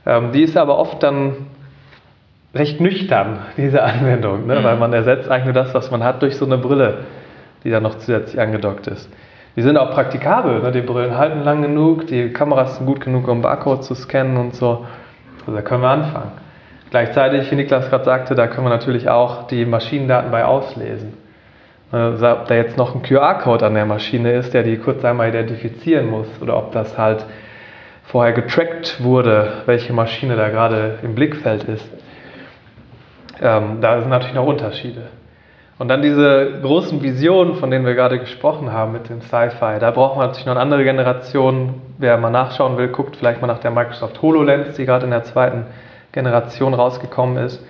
[0.05, 1.35] Ähm, die ist aber oft dann
[2.53, 4.59] recht nüchtern, diese Anwendung, ne?
[4.59, 4.63] Mhm.
[4.63, 6.99] weil man ersetzt eigentlich nur das, was man hat, durch so eine Brille,
[7.63, 9.09] die dann noch zusätzlich angedockt ist.
[9.55, 10.71] Die sind auch praktikabel, ne?
[10.71, 14.55] die Brillen halten lang genug, die Kameras sind gut genug, um Barcode zu scannen und
[14.55, 14.85] so.
[15.41, 16.31] Also da können wir anfangen.
[16.89, 21.13] Gleichzeitig, wie Niklas gerade sagte, da können wir natürlich auch die Maschinendaten bei auslesen.
[21.91, 25.29] Äh, ob da jetzt noch ein QR-Code an der Maschine ist, der die kurz einmal
[25.29, 27.25] identifizieren muss oder ob das halt
[28.03, 31.89] vorher getrackt wurde, welche Maschine da gerade im Blickfeld ist.
[33.41, 35.03] Ähm, da sind natürlich noch Unterschiede.
[35.79, 39.89] Und dann diese großen Visionen, von denen wir gerade gesprochen haben mit dem Sci-Fi, da
[39.89, 41.81] braucht man natürlich noch eine andere Generation.
[41.97, 45.23] Wer mal nachschauen will, guckt vielleicht mal nach der Microsoft HoloLens, die gerade in der
[45.23, 45.65] zweiten
[46.11, 47.65] Generation rausgekommen ist.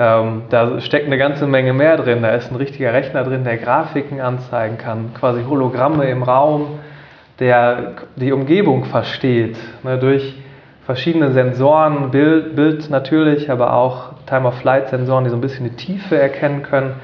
[0.00, 2.22] Ähm, da steckt eine ganze Menge mehr drin.
[2.22, 6.78] Da ist ein richtiger Rechner drin, der Grafiken anzeigen kann, quasi Hologramme im Raum,
[7.40, 10.36] der die Umgebung versteht, ne, durch
[10.86, 16.62] verschiedene Sensoren, Bild, Bild natürlich, aber auch Time-of-Flight-Sensoren, die so ein bisschen die Tiefe erkennen
[16.62, 16.94] können,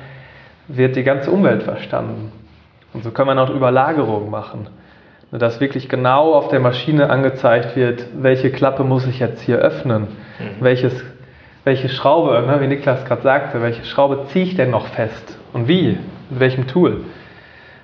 [0.68, 2.30] wird die ganze Umwelt verstanden.
[2.92, 4.68] Und so können wir noch Überlagerungen machen.
[5.32, 9.58] Ne, dass wirklich genau auf der Maschine angezeigt wird, welche Klappe muss ich jetzt hier
[9.58, 10.44] öffnen, mhm.
[10.60, 11.04] welches
[11.64, 15.66] welche Schraube, ne, wie Niklas gerade sagte, welche Schraube ziehe ich denn noch fest und
[15.66, 15.98] wie,
[16.30, 17.04] mit welchem Tool.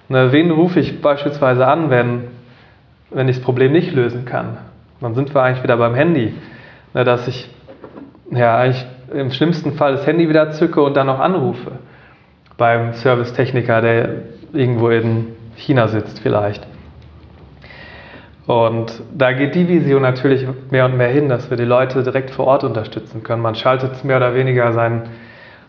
[0.08, 2.24] Ne, wen rufe ich beispielsweise an, wenn,
[3.10, 4.58] wenn ich das Problem nicht lösen kann?
[5.00, 6.34] Dann sind wir eigentlich wieder beim Handy,
[6.92, 7.48] ne, dass ich
[8.30, 11.72] ja eigentlich im schlimmsten Fall das Handy wieder zücke und dann noch anrufe
[12.56, 14.08] beim Servicetechniker, der
[14.52, 16.66] irgendwo in China sitzt vielleicht.
[18.50, 22.32] Und da geht die Vision natürlich mehr und mehr hin, dass wir die Leute direkt
[22.32, 23.42] vor Ort unterstützen können.
[23.42, 25.04] Man schaltet mehr oder weniger sein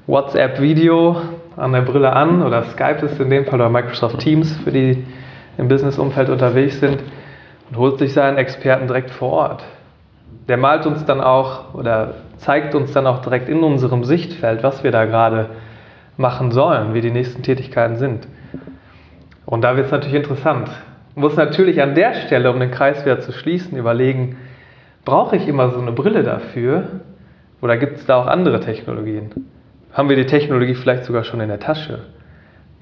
[0.07, 1.15] WhatsApp-Video
[1.57, 5.05] an der Brille an oder Skype ist in dem Fall oder Microsoft Teams, für die
[5.59, 7.03] im Business-Umfeld unterwegs sind
[7.69, 9.63] und holt sich seinen Experten direkt vor Ort.
[10.47, 14.83] Der malt uns dann auch oder zeigt uns dann auch direkt in unserem Sichtfeld, was
[14.83, 15.51] wir da gerade
[16.17, 18.27] machen sollen, wie die nächsten Tätigkeiten sind.
[19.45, 20.67] Und da wird es natürlich interessant
[21.15, 24.37] muss natürlich an der Stelle, um den Kreis wieder zu schließen, überlegen,
[25.05, 26.83] brauche ich immer so eine Brille dafür
[27.61, 29.31] oder gibt es da auch andere Technologien?
[29.93, 31.99] Haben wir die Technologie vielleicht sogar schon in der Tasche?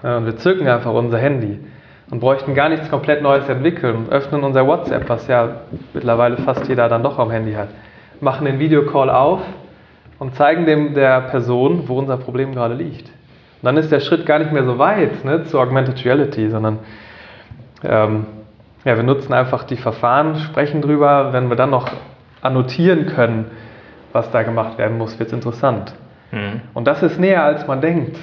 [0.02, 1.60] und wir zücken einfach unser Handy
[2.10, 5.62] und bräuchten gar nichts komplett Neues entwickeln und öffnen unser WhatsApp, was ja
[5.94, 7.70] mittlerweile fast jeder dann doch am Handy hat,
[8.22, 9.42] machen den Videocall auf
[10.18, 13.08] und zeigen dem der Person, wo unser Problem gerade liegt.
[13.08, 16.80] Und dann ist der Schritt gar nicht mehr so weit ne, zu Augmented Reality, sondern
[17.84, 18.26] ähm,
[18.86, 21.34] ja, wir nutzen einfach die Verfahren, sprechen drüber.
[21.34, 21.90] Wenn wir dann noch
[22.42, 23.46] annotieren können,
[24.14, 25.94] was da gemacht werden muss, wird es interessant.
[26.32, 26.62] Mhm.
[26.74, 28.18] Und das ist näher, als man denkt.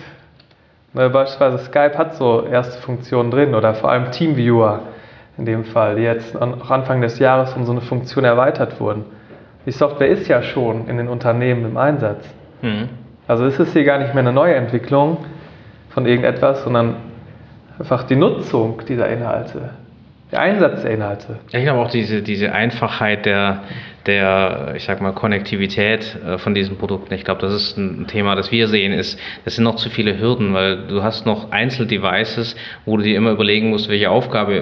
[0.94, 4.80] Ne, beispielsweise Skype hat so erste Funktionen drin oder vor allem Teamviewer
[5.36, 9.04] in dem Fall, die jetzt auch Anfang des Jahres um so eine Funktion erweitert wurden.
[9.66, 12.24] Die Software ist ja schon in den Unternehmen im Einsatz.
[12.62, 12.88] Mhm.
[13.28, 15.18] Also es ist hier gar nicht mehr eine neue Entwicklung
[15.90, 16.94] von irgendetwas, sondern
[17.78, 19.70] einfach die Nutzung dieser Inhalte,
[20.32, 21.38] der Einsatz der Inhalte.
[21.50, 23.62] Ja, ich glaube auch diese, diese Einfachheit der,
[24.06, 27.12] der, ich sag mal, Konnektivität äh, von diesen Produkten.
[27.14, 30.18] Ich glaube, das ist ein Thema, das wir sehen, ist, das sind noch zu viele
[30.18, 34.54] Hürden, weil du hast noch Einzeldevices, wo du dir immer überlegen musst, welche Aufgabe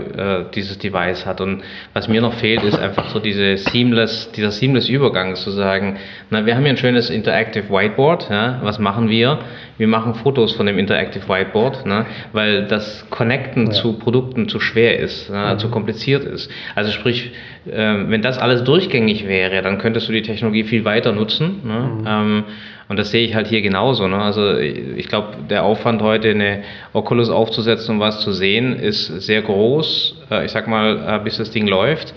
[0.48, 1.40] äh, dieses Device hat.
[1.40, 5.98] Und was mir noch fehlt, ist einfach so diese seamless, dieser seamless Übergang zu sagen,
[6.30, 9.38] na, wir haben hier ein schönes Interactive Whiteboard, ja, was machen wir?
[9.76, 13.72] Wir machen Fotos von dem Interactive Whiteboard, ne, weil das Connecten ja.
[13.72, 15.58] zu Produkten zu schwer ist, ne, mhm.
[15.58, 16.50] zu kompliziert ist.
[16.74, 17.32] Also sprich,
[17.66, 21.62] äh, wenn das alles durchgängig wäre, dann könntest du die Technologie viel weiter nutzen.
[21.64, 21.78] Ne?
[21.80, 22.06] Mhm.
[22.06, 22.44] Ähm,
[22.88, 24.06] und das sehe ich halt hier genauso.
[24.08, 24.18] Ne?
[24.18, 29.42] Also ich glaube, der Aufwand heute eine Oculus aufzusetzen, um was zu sehen, ist sehr
[29.42, 30.16] groß.
[30.30, 32.14] Äh, ich sag mal, äh, bis das Ding läuft.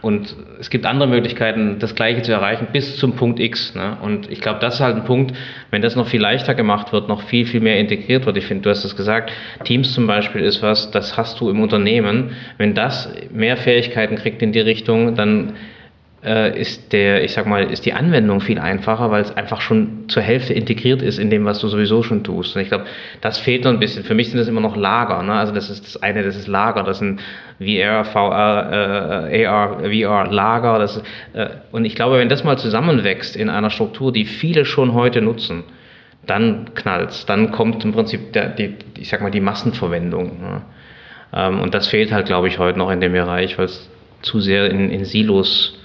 [0.00, 3.74] Und es gibt andere Möglichkeiten, das Gleiche zu erreichen bis zum Punkt X.
[3.74, 3.96] Ne?
[4.00, 5.34] Und ich glaube, das ist halt ein Punkt,
[5.70, 8.36] wenn das noch viel leichter gemacht wird, noch viel, viel mehr integriert wird.
[8.36, 9.32] Ich finde, du hast es gesagt,
[9.64, 12.30] Teams zum Beispiel ist was, das hast du im Unternehmen.
[12.58, 15.54] Wenn das mehr Fähigkeiten kriegt in die Richtung, dann
[16.24, 20.08] äh, ist der, ich sag mal, ist die Anwendung viel einfacher, weil es einfach schon
[20.08, 22.56] zur Hälfte integriert ist in dem, was du sowieso schon tust.
[22.56, 22.86] Und ich glaube,
[23.20, 24.02] das fehlt noch ein bisschen.
[24.02, 25.22] Für mich sind das immer noch Lager.
[25.22, 25.32] Ne?
[25.32, 27.20] Also das ist das eine, das ist Lager, das sind
[27.58, 30.78] VR, VR, äh, AR, VR, Lager.
[30.80, 31.02] Das,
[31.34, 35.22] äh, und ich glaube, wenn das mal zusammenwächst in einer Struktur, die viele schon heute
[35.22, 35.62] nutzen,
[36.26, 37.26] dann knallt's.
[37.26, 40.40] Dann kommt im Prinzip der, die, ich sag mal, die Massenverwendung.
[40.40, 40.62] Ne?
[41.32, 43.88] Ähm, und das fehlt halt, glaube ich, heute noch in dem Bereich, weil es
[44.22, 45.77] zu sehr in, in Silos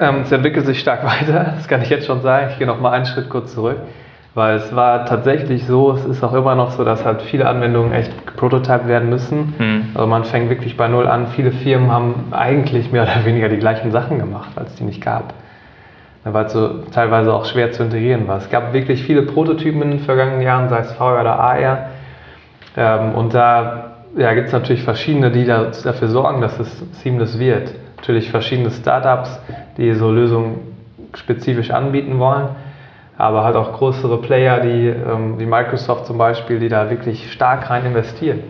[0.00, 2.48] Ähm, es entwickelt sich stark weiter, das kann ich jetzt schon sagen.
[2.52, 3.78] Ich gehe noch mal einen Schritt kurz zurück,
[4.34, 7.92] weil es war tatsächlich so, es ist auch immer noch so, dass halt viele Anwendungen
[7.92, 9.54] echt prototyped werden müssen.
[9.58, 9.82] Hm.
[9.94, 11.28] Also man fängt wirklich bei Null an.
[11.28, 15.00] Viele Firmen haben eigentlich mehr oder weniger die gleichen Sachen gemacht, als es die nicht
[15.00, 15.34] gab
[16.32, 18.38] weil es so teilweise auch schwer zu integrieren war.
[18.38, 21.90] Es gab wirklich viele Prototypen in den vergangenen Jahren, sei es VR oder AR.
[22.76, 27.74] Ähm, und da ja, gibt es natürlich verschiedene, die dafür sorgen, dass es seamless wird.
[27.96, 29.40] Natürlich verschiedene Startups,
[29.76, 30.60] die so Lösungen
[31.14, 32.48] spezifisch anbieten wollen,
[33.16, 37.68] aber halt auch größere Player, die, ähm, wie Microsoft zum Beispiel, die da wirklich stark
[37.70, 38.40] rein investieren.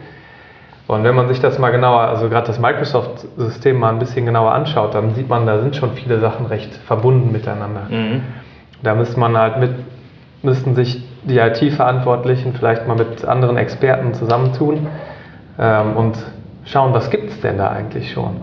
[0.88, 4.52] Und wenn man sich das mal genauer, also gerade das Microsoft-System mal ein bisschen genauer
[4.52, 7.82] anschaut, dann sieht man, da sind schon viele Sachen recht verbunden miteinander.
[7.90, 8.22] Mhm.
[8.82, 9.72] Da müsste man halt mit,
[10.42, 14.86] müssten sich die IT-Verantwortlichen vielleicht mal mit anderen Experten zusammentun
[15.58, 16.16] ähm, und
[16.64, 18.40] schauen, was gibt es denn da eigentlich schon.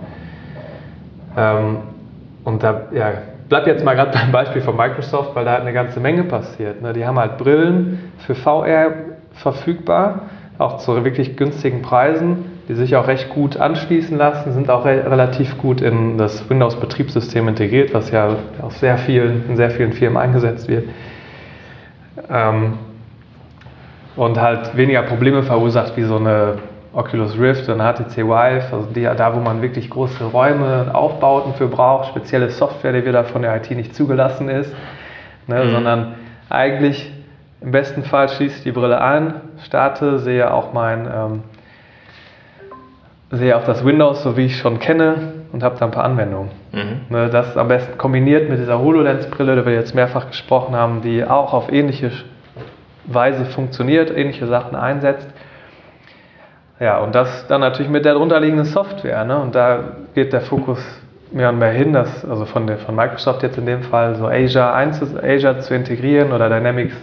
[1.35, 1.77] Ähm,
[2.43, 3.13] und da ja,
[3.49, 6.79] bleibt jetzt mal gerade beim Beispiel von Microsoft, weil da halt eine ganze Menge passiert.
[6.79, 6.93] Ne?
[6.93, 8.91] Die haben halt Brillen für VR
[9.33, 14.85] verfügbar auch zu wirklich günstigen Preisen, die sich auch recht gut anschließen lassen, sind auch
[14.85, 19.93] re relativ gut in das Windows-Betriebssystem integriert, was ja auf sehr vielen, in sehr vielen
[19.93, 20.85] Firmen eingesetzt wird.
[22.29, 22.73] Ähm,
[24.15, 26.59] und halt weniger Probleme verursacht wie so eine
[26.93, 31.67] Oculus Rift und HTC Vive, also die, da wo man wirklich große Räume, Aufbauten für
[31.67, 34.73] braucht, spezielle Software, die wieder von der IT nicht zugelassen ist,
[35.47, 35.71] ne, mhm.
[35.71, 36.15] sondern
[36.49, 37.11] eigentlich
[37.59, 41.43] im besten Fall schließe ich die Brille an, starte, sehe auch mein, ähm,
[43.31, 46.03] sehe auch das Windows, so wie ich es schon kenne und habe da ein paar
[46.03, 46.51] Anwendungen.
[46.71, 47.01] Mhm.
[47.09, 51.23] Ne, das am besten kombiniert mit dieser HoloLens-Brille, die wir jetzt mehrfach gesprochen haben, die
[51.23, 52.11] auch auf ähnliche
[53.05, 55.27] Weise funktioniert, ähnliche Sachen einsetzt.
[56.79, 59.23] Ja, und das dann natürlich mit der darunterliegenden Software.
[59.23, 59.37] Ne?
[59.37, 59.79] Und da
[60.13, 60.79] geht der Fokus
[61.31, 64.27] mehr und mehr hin, dass, also von, der, von Microsoft jetzt in dem Fall, so
[64.27, 66.95] Azure, Azure zu integrieren oder Dynamics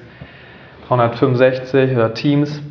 [0.98, 2.62] 365 oder Teams,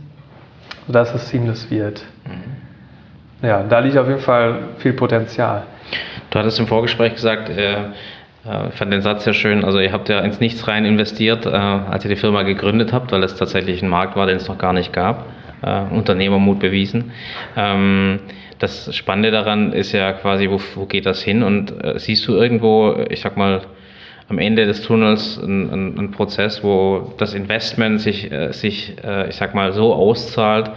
[0.88, 2.03] sodass es seamless wird.
[2.25, 3.47] Mhm.
[3.47, 5.63] Ja, da liegt auf jeden Fall viel Potenzial.
[6.29, 7.73] Du hattest im Vorgespräch gesagt, äh,
[8.45, 9.65] äh, ich fand den Satz sehr schön.
[9.65, 13.12] Also ihr habt ja ins Nichts rein investiert, äh, als ihr die Firma gegründet habt,
[13.12, 15.25] weil es tatsächlich ein Markt war, den es noch gar nicht gab.
[15.63, 17.12] äh, Unternehmermut bewiesen.
[17.55, 18.19] Ähm,
[18.57, 21.41] das Spannende daran ist ja quasi, wo, geht das hin?
[21.41, 23.62] Und siehst du irgendwo, ich sag mal,
[24.32, 29.36] am Ende des Tunnels ein, ein, Prozess, wo das Investment sich, äh, sich äh, ich
[29.36, 30.72] sag mal, so auszahlt,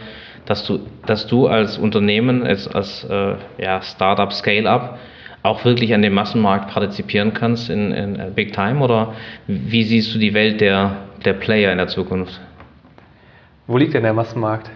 [0.45, 4.99] dass du, dass du als Unternehmen, als, als äh, ja, Startup, Scale-up,
[5.45, 8.81] auch wirklich an dem Massenmarkt partizipieren kannst in, in Big Time?
[8.81, 9.13] Oder
[9.47, 12.41] wie siehst du die Welt der, der Player in der Zukunft?
[13.69, 14.69] Wo liegt denn der Massenmarkt?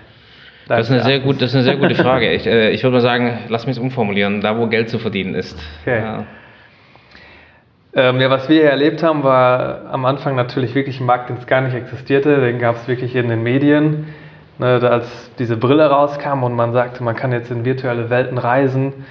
[0.69, 2.33] Das ist, eine sehr gut, das ist eine sehr gute Frage.
[2.33, 5.35] Ich, äh, ich würde mal sagen, lass mich es umformulieren, da wo Geld zu verdienen
[5.35, 5.59] ist.
[5.83, 5.99] Okay.
[5.99, 6.27] Ja.
[7.95, 11.39] Ähm, ja, was wir hier erlebt haben, war am Anfang natürlich wirklich ein Markt, den
[11.39, 12.41] es gar nicht existierte.
[12.41, 14.07] Den gab es wirklich in den Medien.
[14.59, 19.07] Ne, als diese Brille rauskam und man sagte, man kann jetzt in virtuelle Welten reisen,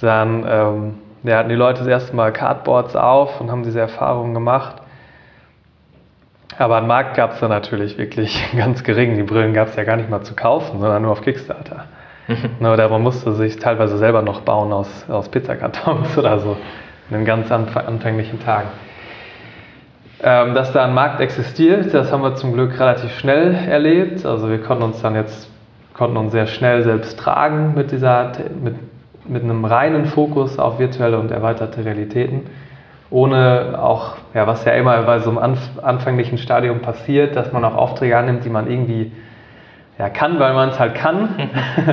[0.00, 4.34] dann ähm, ja, hatten die Leute das erste Mal Cardboards auf und haben diese Erfahrungen
[4.34, 4.82] gemacht.
[6.58, 9.16] Aber einen Markt gab es da natürlich wirklich ganz gering.
[9.16, 11.84] Die Brillen gab es ja gar nicht mal zu kaufen, sondern nur auf Kickstarter.
[12.60, 16.56] ne, oder man musste sich teilweise selber noch bauen aus, aus Pizzakartons oder so
[17.12, 18.68] in den ganz anfänglichen Tagen.
[20.22, 24.24] Ähm, dass da ein Markt existiert, das haben wir zum Glück relativ schnell erlebt.
[24.24, 25.50] Also wir konnten uns dann jetzt
[25.94, 28.76] konnten uns sehr schnell selbst tragen mit dieser mit,
[29.28, 32.46] mit einem reinen Fokus auf virtuelle und erweiterte Realitäten,
[33.10, 37.64] ohne auch ja was ja immer bei so einem anf anfänglichen Stadium passiert, dass man
[37.64, 39.12] auch Aufträge annimmt, die man irgendwie
[39.98, 41.28] ja, kann, weil man es halt kann.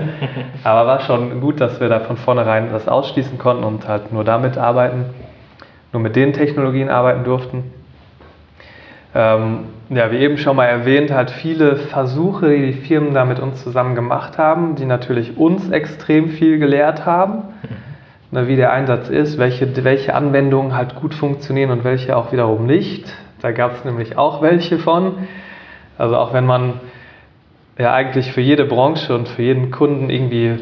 [0.64, 4.24] Aber war schon gut, dass wir da von vornherein das ausschließen konnten und halt nur
[4.24, 5.06] damit arbeiten,
[5.92, 7.72] nur mit den Technologien arbeiten durften.
[9.14, 13.40] Ähm, ja, wie eben schon mal erwähnt, halt viele Versuche, die die Firmen da mit
[13.40, 17.42] uns zusammen gemacht haben, die natürlich uns extrem viel gelehrt haben,
[18.30, 22.68] ne, wie der Einsatz ist, welche, welche Anwendungen halt gut funktionieren und welche auch wiederum
[22.68, 23.12] nicht.
[23.42, 25.28] Da gab es nämlich auch welche von.
[25.98, 26.74] Also auch wenn man
[27.80, 30.60] ja eigentlich für jede Branche und für jeden Kunden irgendwie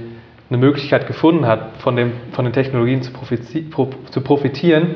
[0.50, 3.12] eine Möglichkeit gefunden hat, von, dem, von den Technologien zu,
[4.12, 4.96] zu profitieren,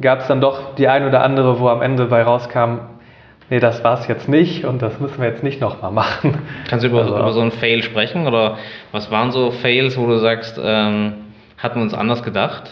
[0.00, 2.78] gab es dann doch die ein oder andere, wo am Ende bei rauskam,
[3.50, 6.38] nee, das war es jetzt nicht und das müssen wir jetzt nicht nochmal machen.
[6.68, 8.56] Kannst du über, also, über, so einen Fail sprechen oder
[8.92, 11.14] was waren so Fails, wo du sagst, ähm,
[11.58, 12.70] hatten wir uns anders gedacht?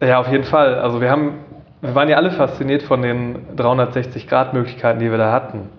[0.00, 0.76] Ja, auf jeden Fall.
[0.76, 1.38] Also wir haben,
[1.80, 5.70] wir waren ja alle fasziniert von den 360-Grad-Möglichkeiten, die wir da hatten.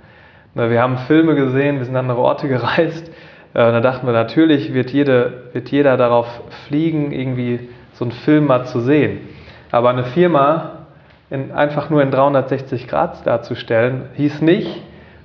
[0.56, 3.08] Wir haben Filme gesehen, wir sind an andere Orte gereist.
[3.08, 3.14] Äh,
[3.54, 6.28] da dachten wir, natürlich wird, jede, wird jeder darauf
[6.68, 9.20] fliegen, irgendwie so einen Film mal zu sehen.
[9.72, 10.80] Aber eine Firma
[11.30, 14.82] in, einfach nur in 360 Grad darzustellen, hieß nicht,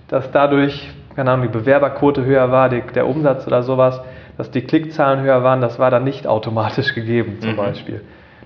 [0.09, 4.01] dass dadurch, keine Ahnung, die Bewerberquote höher war, die, der Umsatz oder sowas,
[4.37, 7.57] dass die Klickzahlen höher waren, das war dann nicht automatisch gegeben zum mhm.
[7.57, 8.01] Beispiel.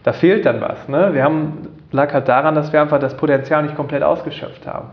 [0.04, 0.88] Da fehlt dann was.
[0.88, 1.10] Ne?
[1.12, 4.90] Wir haben, lag halt daran, dass wir einfach das Potenzial nicht komplett ausgeschöpft haben.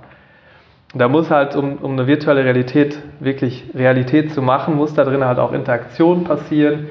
[0.93, 5.25] Da muss halt, um, um eine virtuelle Realität wirklich Realität zu machen, muss da drin
[5.25, 6.87] halt auch Interaktion passieren.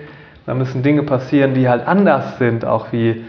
[0.46, 3.24] Da müssen Dinge passieren, die halt anders sind, auch wie,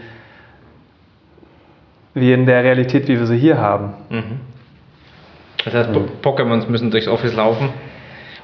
[2.12, 3.94] wie in der Realität, wie wir sie hier haben.
[4.10, 4.40] Mhm.
[5.64, 6.08] Das heißt, mhm.
[6.22, 7.70] Pokémons müssen durchs Office laufen,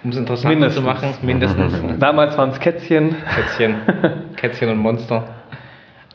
[0.03, 0.83] um es interessant Mindestens.
[0.83, 1.15] zu machen.
[1.23, 1.99] Mindestens.
[1.99, 3.15] Damals waren es Kätzchen.
[3.35, 3.77] Kätzchen.
[4.37, 5.25] Kätzchen und Monster.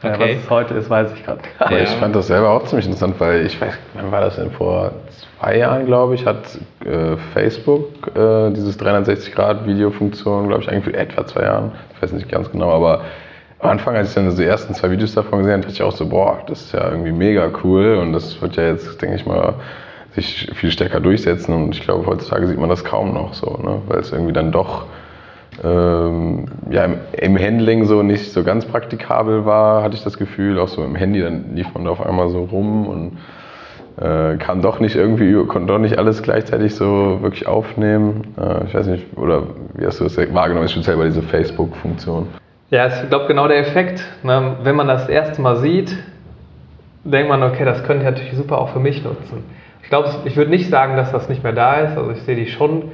[0.03, 0.09] Okay.
[0.11, 1.83] Ja, was es heute ist, weiß ich gerade gar nicht.
[1.83, 4.51] Ich fand das selber auch ziemlich interessant, weil ich weiß, wann war das denn?
[4.51, 4.91] Vor
[5.39, 6.45] zwei Jahren, glaube ich, hat
[6.85, 11.71] äh, Facebook äh, dieses 360-Grad-Videofunktion, glaube ich, eigentlich für etwa zwei Jahren.
[11.95, 13.01] Ich weiß nicht ganz genau, aber
[13.59, 15.91] am Anfang, als ich dann die ersten zwei Videos davon gesehen habe, dachte ich auch
[15.91, 19.25] so, boah, das ist ja irgendwie mega cool und das wird ja jetzt, denke ich
[19.25, 19.55] mal,
[20.13, 23.81] sich viel stärker durchsetzen und ich glaube, heutzutage sieht man das kaum noch so, ne?
[23.87, 24.85] weil es irgendwie dann doch
[25.63, 30.59] ähm, ja, im, im, Handling so nicht so ganz praktikabel war, hatte ich das Gefühl.
[30.59, 33.17] Auch so im Handy, dann lief man da auf einmal so rum und
[33.99, 38.35] äh, kann doch nicht irgendwie, konnte doch nicht alles gleichzeitig so wirklich aufnehmen.
[38.39, 39.43] Äh, ich weiß nicht, oder
[39.75, 42.27] wie hast du das wahrgenommen, speziell bei dieser Facebook-Funktion?
[42.69, 44.03] Ja, ich glaube genau der Effekt.
[44.23, 44.57] Ne?
[44.61, 45.97] Wenn man das erste Mal sieht,
[47.03, 49.43] denkt man, okay, das könnte ich natürlich super auch für mich nutzen.
[49.81, 51.97] Ich glaube, ich würde nicht sagen, dass das nicht mehr da ist.
[51.97, 52.91] Also ich sehe die schon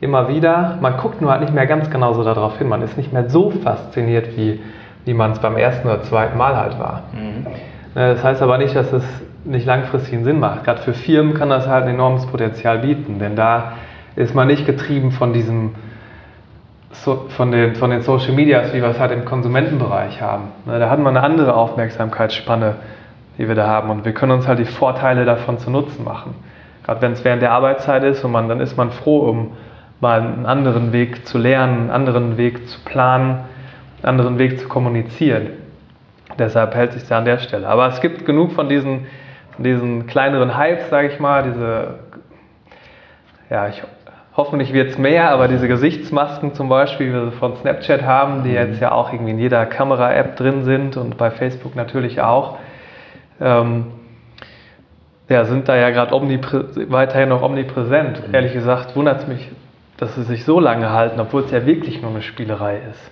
[0.00, 0.78] immer wieder.
[0.80, 2.68] Man guckt nur halt nicht mehr ganz genau so darauf hin.
[2.68, 4.60] Man ist nicht mehr so fasziniert, wie,
[5.04, 7.04] wie man es beim ersten oder zweiten Mal halt war.
[7.12, 7.46] Mhm.
[7.94, 9.04] Ne, das heißt aber nicht, dass es
[9.44, 10.64] nicht langfristig einen Sinn macht.
[10.64, 13.72] Gerade für Firmen kann das halt ein enormes Potenzial bieten, denn da
[14.16, 15.74] ist man nicht getrieben von diesem
[16.90, 20.44] so, von, den, von den Social Medias, wie wir es halt im Konsumentenbereich haben.
[20.66, 22.76] Ne, da hat man eine andere Aufmerksamkeitsspanne,
[23.38, 26.34] die wir da haben und wir können uns halt die Vorteile davon zu Nutzen machen.
[26.84, 29.52] Gerade wenn es während der Arbeitszeit ist und man, dann ist man froh um
[30.00, 33.44] mal einen anderen Weg zu lernen, einen anderen Weg zu planen,
[34.02, 35.48] einen anderen Weg zu kommunizieren.
[36.38, 37.68] Deshalb hält sich da an der Stelle.
[37.68, 39.06] Aber es gibt genug von diesen,
[39.54, 41.98] von diesen kleineren Hypes, sage ich mal, diese,
[43.48, 43.82] ja, ich
[44.36, 48.44] Hoffentlich wird es mehr, aber diese Gesichtsmasken zum Beispiel, wie wir sie von Snapchat haben,
[48.44, 52.58] die jetzt ja auch irgendwie in jeder Kamera-App drin sind und bei Facebook natürlich auch,
[53.40, 53.86] ähm,
[55.30, 58.28] ja, sind da ja gerade weiterhin noch omnipräsent.
[58.28, 58.34] Mhm.
[58.34, 59.50] Ehrlich gesagt wundert es mich,
[59.96, 63.10] dass sie sich so lange halten, obwohl es ja wirklich nur eine Spielerei ist.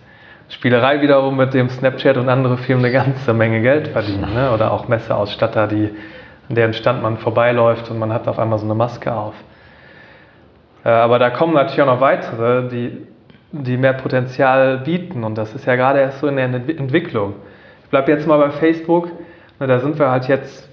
[0.48, 4.34] Spielerei wiederum, mit dem Snapchat und andere Firmen eine ganze Menge Geld verdienen.
[4.34, 4.52] Ne?
[4.52, 5.90] Oder auch Messeausstatter, die,
[6.48, 9.34] an deren Stand man vorbeiläuft und man hat auf einmal so eine Maske auf.
[10.84, 13.06] Äh, aber da kommen natürlich auch noch weitere, die,
[13.52, 15.24] die mehr Potenzial bieten.
[15.24, 17.34] Und das ist ja gerade erst so in der Entwicklung.
[17.84, 19.08] Ich bleibe jetzt mal bei Facebook.
[19.58, 20.68] Da sind wir halt jetzt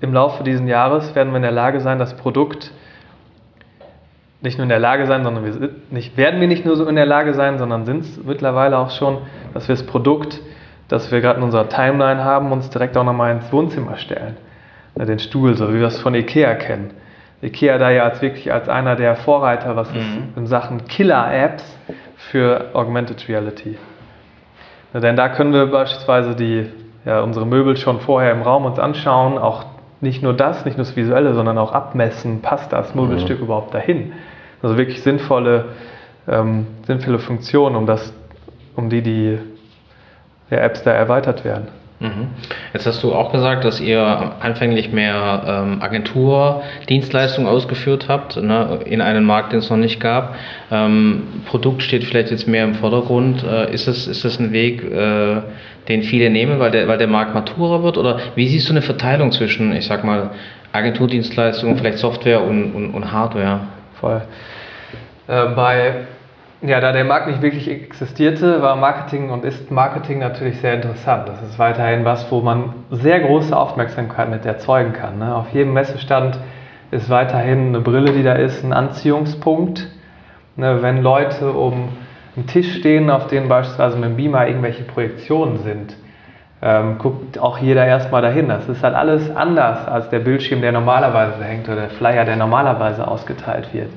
[0.00, 2.70] im Laufe dieses Jahres, werden wir in der Lage sein, das Produkt
[4.42, 6.96] nicht nur in der Lage sein, sondern wir nicht, werden wir nicht nur so in
[6.96, 9.18] der Lage sein, sondern sind es mittlerweile auch schon,
[9.52, 10.40] dass wir das Produkt,
[10.88, 14.36] das wir gerade in unserer Timeline haben, uns direkt auch nochmal ins Wohnzimmer stellen.
[14.96, 16.90] Den Stuhl, so wie wir es von Ikea kennen.
[17.42, 19.98] Ikea da ja als wirklich als einer der Vorreiter, was mhm.
[19.98, 21.64] ist in Sachen Killer-Apps
[22.16, 23.78] für Augmented Reality.
[24.92, 26.66] Denn da können wir beispielsweise die,
[27.04, 29.64] ja, unsere Möbel schon vorher im Raum uns anschauen, auch
[30.00, 33.44] nicht nur das, nicht nur das Visuelle, sondern auch abmessen, passt das Möbelstück mhm.
[33.44, 34.12] überhaupt dahin?
[34.62, 35.66] Also wirklich sinnvolle,
[36.28, 38.12] ähm, sinnvolle Funktionen, um, das,
[38.76, 39.38] um die die
[40.50, 41.68] ja, Apps da erweitert werden.
[42.00, 42.28] Mhm.
[42.72, 44.02] Jetzt hast du auch gesagt, dass ihr
[44.40, 50.34] anfänglich mehr ähm, Agenturdienstleistungen ausgeführt habt, ne, in einem Markt, den es noch nicht gab.
[50.70, 53.44] Ähm, Produkt steht vielleicht jetzt mehr im Vordergrund.
[53.44, 55.42] Äh, ist, das, ist das ein Weg, äh,
[55.88, 57.98] den viele nehmen, weil der, weil der Markt maturer wird?
[57.98, 60.30] Oder wie siehst du eine Verteilung zwischen, ich sag mal,
[60.72, 63.60] Agenturdienstleistungen, vielleicht Software und, und, und Hardware?
[64.00, 64.22] Voll.
[65.28, 66.06] Äh, bei
[66.62, 71.26] ja, da der Markt nicht wirklich existierte, war Marketing und ist Marketing natürlich sehr interessant.
[71.26, 75.18] Das ist weiterhin was, wo man sehr große Aufmerksamkeit mit erzeugen kann.
[75.18, 75.34] Ne?
[75.34, 76.38] Auf jedem Messestand
[76.90, 79.88] ist weiterhin eine Brille, die da ist, ein Anziehungspunkt.
[80.56, 80.82] Ne?
[80.82, 81.90] Wenn Leute um
[82.36, 85.96] einen Tisch stehen, auf dem beispielsweise mit dem Beamer irgendwelche Projektionen sind,
[86.62, 88.48] ähm, guckt auch jeder erstmal dahin.
[88.48, 92.36] Das ist halt alles anders als der Bildschirm, der normalerweise hängt oder der Flyer, der
[92.36, 93.90] normalerweise ausgeteilt wird.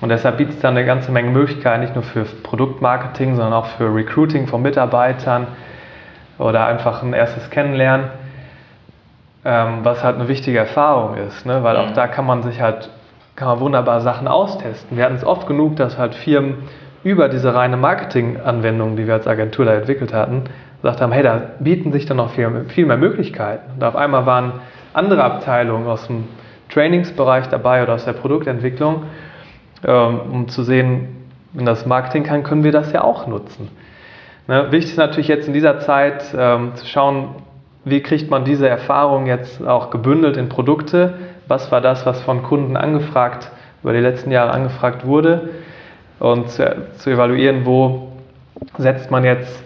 [0.00, 3.66] Und deshalb bietet es dann eine ganze Menge Möglichkeiten, nicht nur für Produktmarketing, sondern auch
[3.66, 5.46] für Recruiting von Mitarbeitern
[6.38, 8.06] oder einfach ein erstes Kennenlernen,
[9.44, 11.62] ähm, was halt eine wichtige Erfahrung ist, ne?
[11.62, 11.84] weil mhm.
[11.84, 12.90] auch da kann man sich halt
[13.36, 14.96] kann man wunderbar Sachen austesten.
[14.96, 16.68] Wir hatten es oft genug, dass halt Firmen
[17.02, 20.44] über diese reine Marketing-Anwendung, die wir als Agentur da entwickelt hatten,
[20.84, 23.72] gesagt haben, hey, da bieten sich dann noch viel, viel mehr Möglichkeiten.
[23.76, 24.52] Und auf einmal waren
[24.92, 26.24] andere Abteilungen aus dem
[26.68, 29.04] Trainingsbereich dabei oder aus der Produktentwicklung
[29.86, 31.08] ähm, um zu sehen,
[31.54, 33.70] wenn das Marketing kann, können wir das ja auch nutzen.
[34.46, 34.66] Ne?
[34.72, 37.28] Wichtig ist natürlich jetzt in dieser Zeit ähm, zu schauen,
[37.86, 41.14] wie kriegt man diese Erfahrung jetzt auch gebündelt in Produkte?
[41.48, 43.50] Was war das, was von Kunden angefragt,
[43.82, 45.48] über die letzten Jahre angefragt wurde?
[46.18, 48.12] Und zu, zu evaluieren, wo
[48.76, 49.63] setzt man jetzt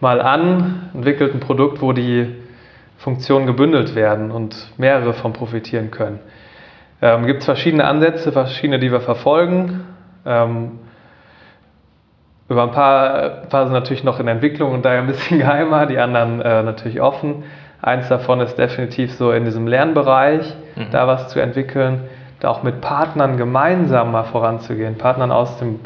[0.00, 2.34] mal an, entwickelt ein Produkt, wo die
[2.98, 6.20] Funktionen gebündelt werden und mehrere von profitieren können.
[7.02, 9.84] Ähm, Gibt es verschiedene Ansätze, verschiedene, die wir verfolgen.
[10.24, 10.78] Ähm,
[12.48, 15.98] über ein paar, paar sind natürlich noch in Entwicklung und daher ein bisschen geheimer, die
[15.98, 17.44] anderen äh, natürlich offen.
[17.82, 20.90] Eins davon ist definitiv so in diesem Lernbereich, mhm.
[20.90, 22.04] da was zu entwickeln,
[22.40, 25.80] da auch mit Partnern gemeinsam mal voranzugehen, Partnern aus, dem,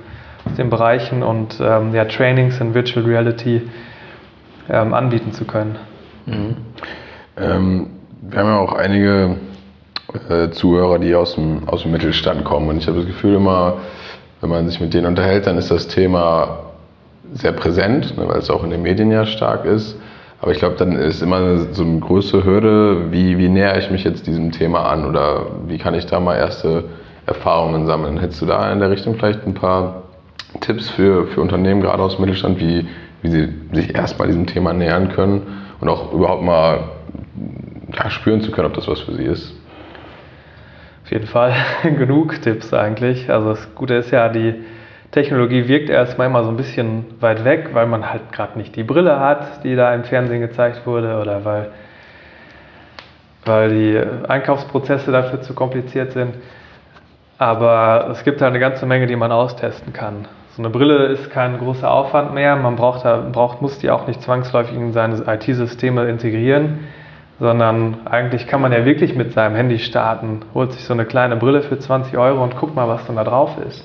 [0.46, 3.68] aus den Bereichen und ähm, ja, Trainings in Virtual Reality
[4.70, 5.76] ähm, anbieten zu können.
[6.26, 6.56] Mhm.
[7.36, 7.86] Ähm,
[8.22, 9.36] wir haben ja auch einige
[10.28, 12.68] äh, Zuhörer, die aus dem, aus dem Mittelstand kommen.
[12.68, 13.78] Und ich habe das Gefühl immer,
[14.40, 16.60] wenn man sich mit denen unterhält, dann ist das Thema
[17.32, 19.96] sehr präsent, ne, weil es auch in den Medien ja stark ist.
[20.40, 24.04] Aber ich glaube, dann ist immer so eine große Hürde, wie, wie nähere ich mich
[24.04, 26.84] jetzt diesem Thema an oder wie kann ich da mal erste
[27.26, 28.18] Erfahrungen sammeln.
[28.18, 30.04] Hättest du da in der Richtung vielleicht ein paar
[30.60, 32.88] Tipps für, für Unternehmen, gerade aus dem Mittelstand, wie,
[33.22, 36.90] wie sie sich erstmal diesem Thema nähern können und auch überhaupt mal
[37.92, 39.54] ja, spüren zu können, ob das was für sie ist?
[41.04, 43.30] Auf jeden Fall genug Tipps eigentlich.
[43.30, 44.54] Also das Gute ist ja, die
[45.10, 48.84] Technologie wirkt erstmal immer so ein bisschen weit weg, weil man halt gerade nicht die
[48.84, 51.70] Brille hat, die da im Fernsehen gezeigt wurde oder weil,
[53.44, 56.34] weil die Einkaufsprozesse dafür zu kompliziert sind.
[57.38, 60.28] Aber es gibt halt eine ganze Menge, die man austesten kann.
[60.56, 62.56] So eine Brille ist kein großer Aufwand mehr.
[62.56, 66.80] Man braucht, braucht muss die auch nicht zwangsläufig in seine IT-Systeme integrieren
[67.40, 71.36] sondern eigentlich kann man ja wirklich mit seinem Handy starten, holt sich so eine kleine
[71.36, 73.82] Brille für 20 Euro und guckt mal, was dann da drauf ist.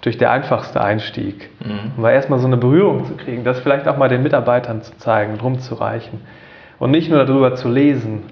[0.00, 1.50] Durch der einfachste Einstieg.
[1.64, 1.92] Mhm.
[1.98, 5.38] Um erstmal so eine Berührung zu kriegen, das vielleicht auch mal den Mitarbeitern zu zeigen,
[5.38, 6.20] rumzureichen.
[6.78, 8.22] Und nicht nur darüber zu lesen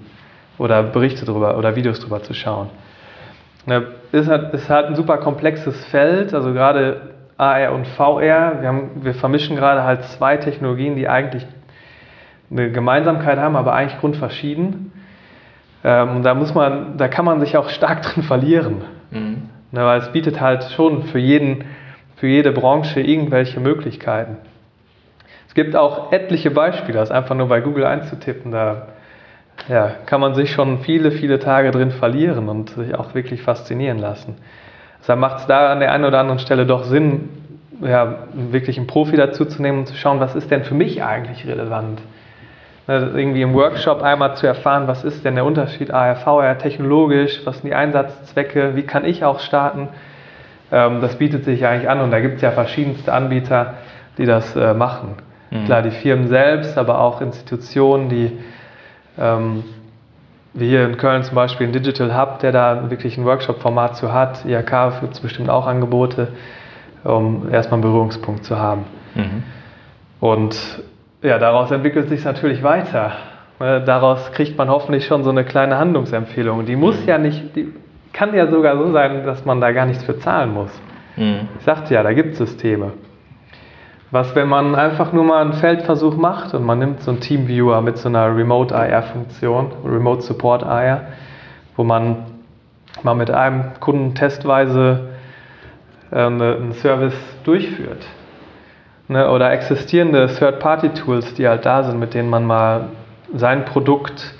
[0.57, 2.69] oder Berichte darüber oder Videos darüber zu schauen.
[3.65, 8.61] Ne, ist, halt, ist halt ein super komplexes Feld, also gerade AR und VR.
[8.61, 11.45] Wir, haben, wir vermischen gerade halt zwei Technologien, die eigentlich
[12.51, 14.91] eine Gemeinsamkeit haben, aber eigentlich grundverschieden.
[15.83, 18.81] Ähm, und da muss man, da kann man sich auch stark drin verlieren.
[19.11, 19.49] Mhm.
[19.71, 21.65] Ne, weil es bietet halt schon für jeden,
[22.17, 24.37] für jede Branche irgendwelche Möglichkeiten.
[25.47, 28.87] Es gibt auch etliche Beispiele, das einfach nur bei Google einzutippen, da
[29.67, 33.99] ja, kann man sich schon viele, viele Tage drin verlieren und sich auch wirklich faszinieren
[33.99, 34.35] lassen.
[35.03, 37.27] Deshalb macht es da an der einen oder anderen Stelle doch Sinn,
[37.81, 41.03] ja, wirklich einen Profi dazu zu nehmen und zu schauen, was ist denn für mich
[41.03, 42.01] eigentlich relevant.
[42.87, 47.41] Ne, irgendwie im Workshop einmal zu erfahren, was ist denn der Unterschied ARV, VR technologisch,
[47.43, 49.89] was sind die Einsatzzwecke, wie kann ich auch starten.
[50.71, 53.73] Ähm, das bietet sich eigentlich an und da gibt es ja verschiedenste Anbieter,
[54.17, 55.15] die das äh, machen.
[55.51, 55.65] Mhm.
[55.65, 58.31] Klar, die Firmen selbst, aber auch Institutionen, die
[59.19, 59.65] ähm,
[60.53, 64.13] wie hier in Köln zum Beispiel ein Digital Hub, der da wirklich ein Workshop-Format zu
[64.13, 64.45] hat.
[64.45, 66.29] IHK gibt es bestimmt auch Angebote,
[67.03, 68.85] um erstmal einen Berührungspunkt zu haben.
[69.15, 69.43] Mhm.
[70.19, 70.55] Und
[71.21, 73.13] ja, daraus entwickelt sich es natürlich weiter.
[73.59, 76.65] Ne, daraus kriegt man hoffentlich schon so eine kleine Handlungsempfehlung.
[76.65, 77.07] Die muss mhm.
[77.07, 77.73] ja nicht, die
[78.11, 80.71] kann ja sogar so sein, dass man da gar nichts für zahlen muss.
[81.15, 81.47] Mhm.
[81.57, 82.91] Ich sagte ja, da gibt es Systeme.
[84.13, 87.81] Was, wenn man einfach nur mal einen Feldversuch macht und man nimmt so einen Teamviewer
[87.81, 91.07] mit so einer Remote IR-Funktion, Remote Support IR,
[91.75, 92.17] wo man
[93.01, 95.15] mal mit einem Kunden testweise
[96.11, 98.05] äh, einen Service durchführt.
[99.07, 99.31] Ne?
[99.31, 102.89] Oder existierende Third-Party-Tools, die halt da sind, mit denen man mal
[103.33, 104.35] sein Produkt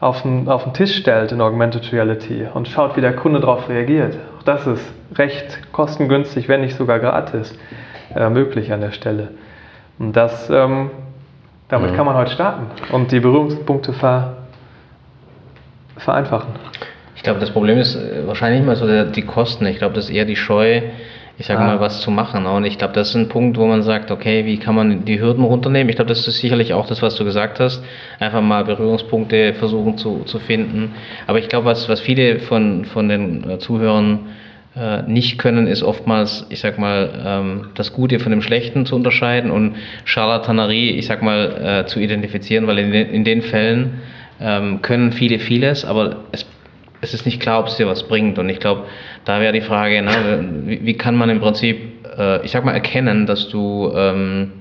[0.00, 3.70] auf den, auf den Tisch stellt in Augmented Reality und schaut, wie der Kunde darauf
[3.70, 4.18] reagiert.
[4.38, 7.58] Auch das ist recht kostengünstig, wenn nicht sogar gratis
[8.14, 9.30] äh, möglich an der Stelle.
[9.98, 10.90] Und das, ähm,
[11.68, 11.96] damit mhm.
[11.96, 14.36] kann man heute starten und die Berührungspunkte ver,
[15.96, 16.50] vereinfachen.
[17.16, 19.66] Ich glaube, das Problem ist äh, wahrscheinlich nicht mal so der, die Kosten.
[19.66, 20.82] Ich glaube, das ist eher die Scheu,
[21.36, 21.66] ich sage ah.
[21.66, 22.46] mal, was zu machen.
[22.46, 25.20] Und ich glaube, das ist ein Punkt, wo man sagt, okay, wie kann man die
[25.20, 25.88] Hürden runternehmen?
[25.88, 27.84] Ich glaube, das ist sicherlich auch das, was du gesagt hast.
[28.18, 30.94] Einfach mal Berührungspunkte versuchen zu, zu finden.
[31.26, 34.26] Aber ich glaube, was, was viele von, von den äh, Zuhörern
[34.78, 38.94] äh, nicht können, ist oftmals, ich sag mal, ähm, das Gute von dem Schlechten zu
[38.94, 44.00] unterscheiden und Charlatanerie, ich sag mal, äh, zu identifizieren, weil in den, in den Fällen
[44.40, 46.46] ähm, können viele vieles, aber es,
[47.00, 48.38] es ist nicht klar, ob es dir was bringt.
[48.38, 48.84] Und ich glaube,
[49.24, 51.78] da wäre die Frage, na, wie, wie, kann man im Prinzip,
[52.16, 54.52] äh, ich sag mal, erkennen, dass du ähm,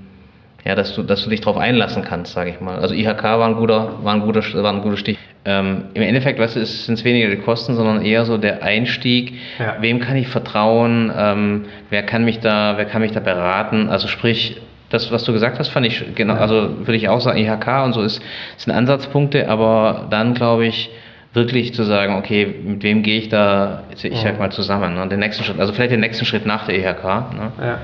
[0.65, 2.79] ja, dass du, dass du dich darauf einlassen kannst, sage ich mal.
[2.79, 5.17] Also IHK war ein guter, war ein guter, war ein guter Stich.
[5.45, 9.33] Ähm, Im Endeffekt, weißt du, sind es weniger die Kosten, sondern eher so der Einstieg.
[9.59, 9.77] Ja.
[9.79, 11.11] Wem kann ich vertrauen?
[11.15, 13.89] Ähm, wer kann mich da, wer kann mich da beraten?
[13.89, 16.39] Also sprich, das, was du gesagt hast, fand ich genau, ja.
[16.39, 18.21] also würde ich auch sagen, IHK und so ist,
[18.57, 20.89] sind Ansatzpunkte, aber dann glaube ich,
[21.33, 25.07] wirklich zu sagen, okay, mit wem gehe ich da, ich sag mal, zusammen, ne?
[25.07, 27.03] den nächsten Schritt, also vielleicht den nächsten Schritt nach der IHK.
[27.03, 27.51] Ne?
[27.61, 27.79] Ja.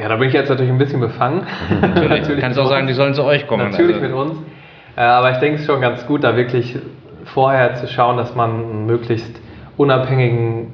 [0.00, 1.42] Ja, da bin ich jetzt natürlich ein bisschen befangen.
[1.80, 2.08] natürlich.
[2.08, 3.70] natürlich Kannst auch sagen, die sollen zu euch kommen.
[3.70, 4.06] Natürlich also.
[4.06, 4.38] mit uns.
[4.96, 6.78] Äh, aber ich denke es ist schon ganz gut, da wirklich
[7.26, 9.40] vorher zu schauen, dass man einen möglichst
[9.76, 10.72] unabhängigen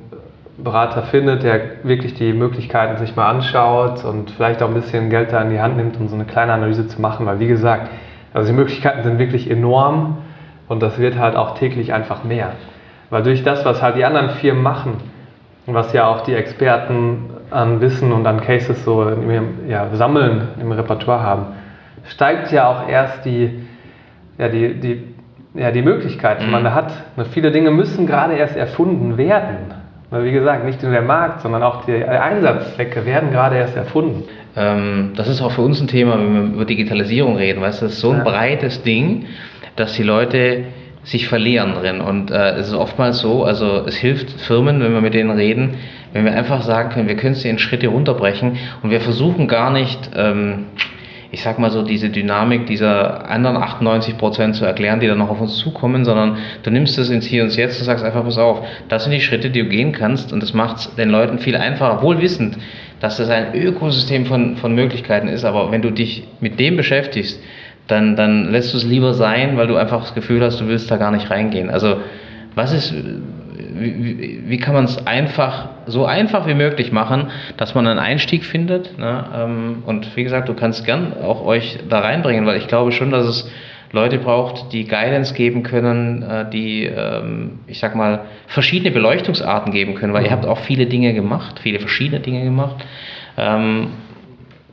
[0.58, 5.32] Berater findet, der wirklich die Möglichkeiten sich mal anschaut und vielleicht auch ein bisschen Geld
[5.32, 7.26] da in die Hand nimmt, um so eine kleine Analyse zu machen.
[7.26, 7.90] Weil wie gesagt,
[8.32, 10.18] also die Möglichkeiten sind wirklich enorm
[10.68, 12.52] und das wird halt auch täglich einfach mehr.
[13.10, 14.94] Weil durch das, was halt die anderen Firmen machen,
[15.66, 19.10] was ja auch die Experten an Wissen und an Cases so
[19.68, 21.46] ja, sammeln im Repertoire haben,
[22.08, 23.50] steigt ja auch erst die,
[24.38, 25.02] ja, die, die,
[25.54, 26.74] ja, die Möglichkeit, die man da mhm.
[26.74, 26.92] hat.
[27.32, 29.74] Viele Dinge müssen gerade erst erfunden werden.
[30.10, 34.22] Wie gesagt, nicht nur der Markt, sondern auch die Einsatzzwecke werden gerade erst erfunden.
[34.56, 37.60] Ähm, das ist auch für uns ein Thema, wenn wir über Digitalisierung reden.
[37.60, 38.24] Weißt das ist so ein ja.
[38.24, 39.26] breites Ding,
[39.74, 40.64] dass die Leute
[41.06, 42.00] sich verlieren drin.
[42.00, 45.76] Und äh, es ist oftmals so, also es hilft Firmen, wenn wir mit denen reden,
[46.12, 49.70] wenn wir einfach sagen können, wir können es in Schritte runterbrechen und wir versuchen gar
[49.70, 50.66] nicht, ähm,
[51.30, 55.30] ich sag mal so, diese Dynamik dieser anderen 98 Prozent zu erklären, die dann noch
[55.30, 58.38] auf uns zukommen, sondern du nimmst es ins Hier und Jetzt und sagst einfach, pass
[58.38, 61.38] auf, das sind die Schritte, die du gehen kannst und das macht es den Leuten
[61.38, 62.58] viel einfacher, wohl wissend,
[62.98, 67.40] dass das ein Ökosystem von, von Möglichkeiten ist, aber wenn du dich mit dem beschäftigst,
[67.86, 70.90] dann, dann lässt du es lieber sein, weil du einfach das Gefühl hast, du willst
[70.90, 71.70] da gar nicht reingehen.
[71.70, 72.00] Also
[72.54, 72.94] was ist,
[73.78, 78.44] wie, wie kann man es einfach, so einfach wie möglich machen, dass man einen Einstieg
[78.44, 78.98] findet.
[78.98, 79.24] Ne?
[79.34, 83.10] Ähm, und wie gesagt, du kannst gern auch euch da reinbringen, weil ich glaube schon,
[83.10, 83.50] dass es
[83.92, 89.94] Leute braucht, die Guidance geben können, äh, die, ähm, ich sag mal, verschiedene Beleuchtungsarten geben
[89.94, 92.76] können, weil ihr habt auch viele Dinge gemacht, viele verschiedene Dinge gemacht.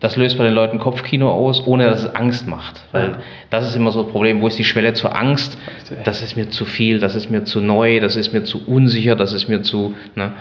[0.03, 2.83] Das löst bei den Leuten Kopfkino aus, ohne dass es Angst macht.
[2.91, 3.17] Weil ja.
[3.49, 5.57] das ist immer so ein Problem, wo ist die Schwelle zur Angst?
[6.03, 9.15] Das ist mir zu viel, das ist mir zu neu, das ist mir zu unsicher,
[9.15, 9.95] das ist mir zu.
[10.15, 10.33] Ne?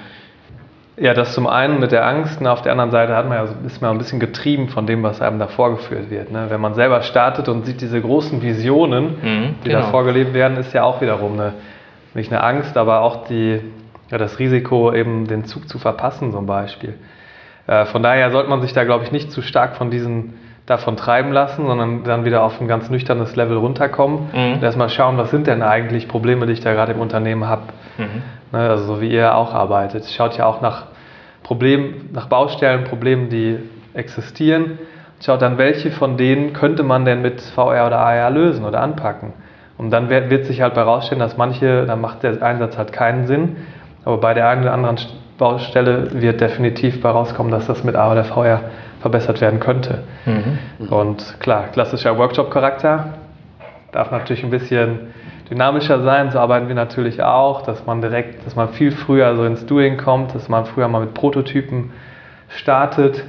[0.97, 3.55] Ja, das zum einen mit der Angst und auf der anderen Seite hat man ja,
[3.65, 6.33] ist man ein bisschen getrieben von dem, was einem da vorgeführt wird.
[6.33, 6.47] Ne?
[6.49, 9.83] Wenn man selber startet und sieht diese großen Visionen, mhm, die genau.
[9.83, 11.53] da vorgelebt werden, ist ja auch wiederum eine,
[12.15, 13.61] nicht eine Angst, aber auch die,
[14.11, 16.95] ja, das Risiko, eben den Zug zu verpassen zum Beispiel.
[17.67, 20.35] Äh, von daher sollte man sich da, glaube ich, nicht zu stark von diesen
[20.67, 24.53] davon treiben lassen, sondern dann wieder auf ein ganz nüchternes Level runterkommen mhm.
[24.55, 27.63] und erstmal schauen, was sind denn eigentlich Probleme, die ich da gerade im Unternehmen habe.
[27.99, 28.23] Mhm.
[28.53, 30.07] Ne, also so wie ihr auch arbeitet.
[30.07, 30.87] Schaut ja auch nach
[31.43, 33.59] Problemen, nach Baustellen, Problemen, die
[33.95, 34.79] existieren.
[35.25, 39.33] Schaut dann, welche von denen könnte man denn mit VR oder AR lösen oder anpacken.
[39.79, 43.27] Und dann wird, wird sich halt herausstellen, dass manche, dann macht der Einsatz halt keinen
[43.27, 43.57] Sinn,
[44.05, 44.99] aber bei der einen oder anderen
[45.43, 48.61] Baustelle wird definitiv bei rauskommen, dass das mit A oder VR
[49.01, 50.05] verbessert werden könnte.
[50.25, 50.89] Mhm.
[50.89, 53.15] Und klar, klassischer Workshop-Charakter
[53.91, 55.01] darf natürlich ein bisschen
[55.51, 56.31] dynamischer sein.
[56.31, 59.97] So arbeiten wir natürlich auch, dass man direkt, dass man viel früher so ins Doing
[59.97, 61.91] kommt, dass man früher mal mit Prototypen
[62.47, 63.25] startet.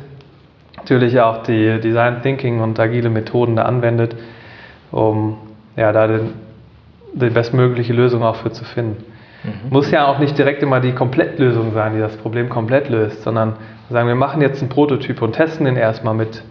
[0.78, 4.16] Natürlich auch die Design Thinking und agile Methoden da anwendet,
[4.92, 5.38] um
[5.76, 6.34] ja, da den,
[7.16, 9.04] die bestmögliche Lösung auch für zu finden.
[9.44, 9.70] Mhm.
[9.70, 13.58] Muss ja auch nicht direkt immer die Komplettlösung sein, die das Problem komplett löst, sondern
[13.90, 16.44] sagen, wir machen jetzt einen Prototyp und testen den erstmal mit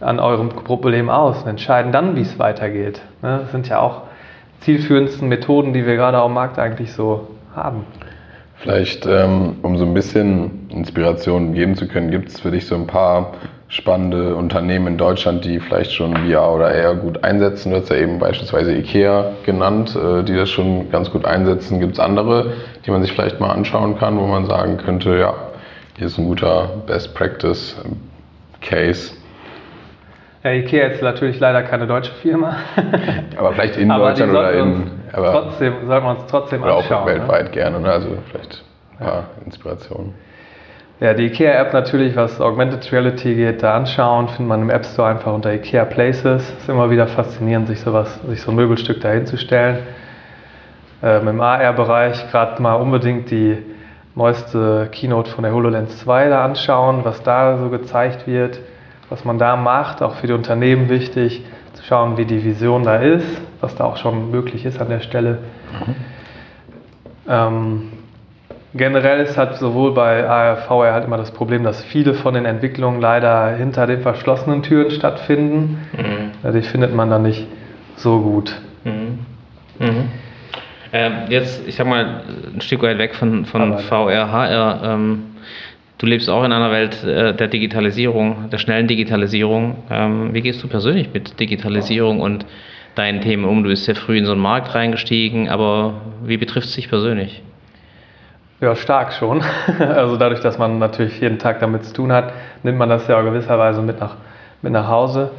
[0.00, 3.00] an eurem Problem aus und entscheiden dann, wie es weitergeht.
[3.22, 4.02] Ne, das sind ja auch
[4.60, 7.84] zielführendsten Methoden, die wir gerade am Markt eigentlich so haben.
[8.56, 12.76] Vielleicht, ähm, um so ein bisschen Inspiration geben zu können, gibt es für dich so
[12.76, 13.32] ein paar
[13.72, 17.70] spannende Unternehmen in Deutschland, die vielleicht schon VR oder AR gut einsetzen.
[17.70, 21.80] Du hast ja eben beispielsweise IKEA genannt, äh, die das schon ganz gut einsetzen.
[21.80, 22.52] Gibt es andere,
[22.84, 25.32] die man sich vielleicht mal anschauen kann, wo man sagen könnte, ja,
[25.96, 27.82] hier ist ein guter Best Practice
[28.60, 29.14] Case.
[30.44, 32.56] Ja, IKEA ist natürlich leider keine deutsche Firma.
[33.38, 34.90] aber vielleicht in Deutschland oder in.
[35.14, 37.02] Aber trotzdem, sollten wir uns trotzdem oder anschauen.
[37.04, 37.50] Auch weltweit ne?
[37.52, 37.90] gerne, ne?
[37.90, 38.64] also vielleicht
[38.98, 39.24] ein paar ja.
[39.46, 40.12] Inspirationen.
[41.02, 45.08] Ja, die IKEA-App natürlich, was Augmented Reality geht, da anschauen, findet man im App Store
[45.08, 46.48] einfach unter IKEA Places.
[46.48, 49.80] Ist immer wieder faszinierend, sich, sowas, sich so ein Möbelstück dahinzustellen.
[51.02, 53.58] Ähm, Im AR-Bereich gerade mal unbedingt die
[54.14, 58.60] neueste Keynote von der HoloLens 2 da anschauen, was da so gezeigt wird,
[59.08, 62.98] was man da macht, auch für die Unternehmen wichtig, zu schauen, wie die Vision da
[62.98, 65.38] ist, was da auch schon möglich ist an der Stelle.
[65.72, 65.94] Mhm.
[67.28, 67.91] Ähm,
[68.74, 73.00] Generell ist halt sowohl bei ARV halt immer das Problem, dass viele von den Entwicklungen
[73.00, 75.86] leider hinter den verschlossenen Türen stattfinden.
[75.92, 76.52] Mhm.
[76.52, 77.46] Die findet man dann nicht
[77.96, 78.54] so gut.
[78.84, 79.18] Mhm.
[79.78, 80.08] Mhm.
[80.94, 82.22] Ähm, jetzt, ich sag mal,
[82.54, 84.80] ein Stück weit weg von, von VR, HR.
[84.84, 85.22] Ähm,
[85.98, 89.76] du lebst auch in einer Welt äh, der Digitalisierung, der schnellen Digitalisierung.
[89.90, 92.46] Ähm, wie gehst du persönlich mit Digitalisierung und
[92.94, 93.62] deinen Themen um?
[93.62, 95.94] Du bist sehr früh in so einen Markt reingestiegen, aber
[96.24, 97.42] wie betrifft es dich persönlich?
[98.62, 99.42] Ja, stark schon.
[99.80, 102.32] Also dadurch, dass man natürlich jeden Tag damit zu tun hat,
[102.62, 104.14] nimmt man das ja gewisserweise mit nach,
[104.62, 105.32] mit nach Hause.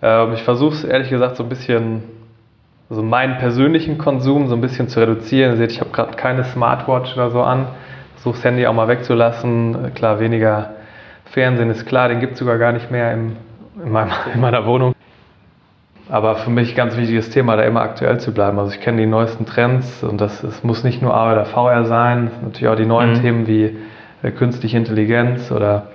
[0.00, 2.02] Ähm, ich versuche es ehrlich gesagt so ein bisschen,
[2.88, 5.52] also meinen persönlichen Konsum so ein bisschen zu reduzieren.
[5.52, 7.66] Ihr seht, ich habe gerade keine Smartwatch oder so an.
[8.14, 9.92] Versuche das Handy auch mal wegzulassen.
[9.94, 10.70] Klar, weniger
[11.26, 13.36] Fernsehen ist klar, den gibt es sogar gar nicht mehr in,
[13.84, 14.94] in, meinem, in meiner Wohnung.
[16.10, 18.58] Aber für mich ganz wichtiges Thema, da immer aktuell zu bleiben.
[18.58, 21.84] Also ich kenne die neuesten Trends und das, das muss nicht nur A oder VR
[21.84, 23.20] sein, natürlich auch die neuen mhm.
[23.20, 23.76] Themen wie
[24.22, 25.86] äh, künstliche Intelligenz oder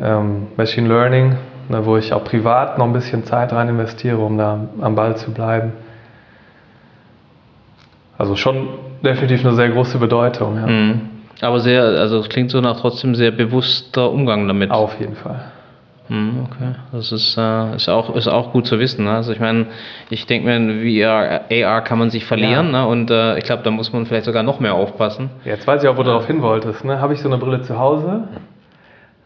[0.00, 1.36] ähm, Machine Learning,
[1.68, 5.16] ne, wo ich auch privat noch ein bisschen Zeit rein investiere, um da am Ball
[5.16, 5.72] zu bleiben.
[8.16, 8.68] Also schon
[9.04, 10.56] definitiv eine sehr große Bedeutung.
[10.56, 10.66] Ja.
[10.66, 11.00] Mhm.
[11.40, 14.70] Aber sehr, also es klingt so nach trotzdem sehr bewusster Umgang damit.
[14.70, 15.52] Auf jeden Fall.
[16.08, 19.04] Hm, okay, das ist, äh, ist, auch, ist auch gut zu wissen.
[19.04, 19.10] Ne?
[19.10, 19.66] Also ich meine,
[20.08, 22.82] ich denke mir, VR, AR kann man sich verlieren ja.
[22.82, 22.86] ne?
[22.86, 25.30] und äh, ich glaube, da muss man vielleicht sogar noch mehr aufpassen.
[25.44, 26.84] Jetzt weiß ich auch, wo du darauf hin wolltest.
[26.84, 27.00] Ne?
[27.00, 28.28] Habe ich so eine Brille zu Hause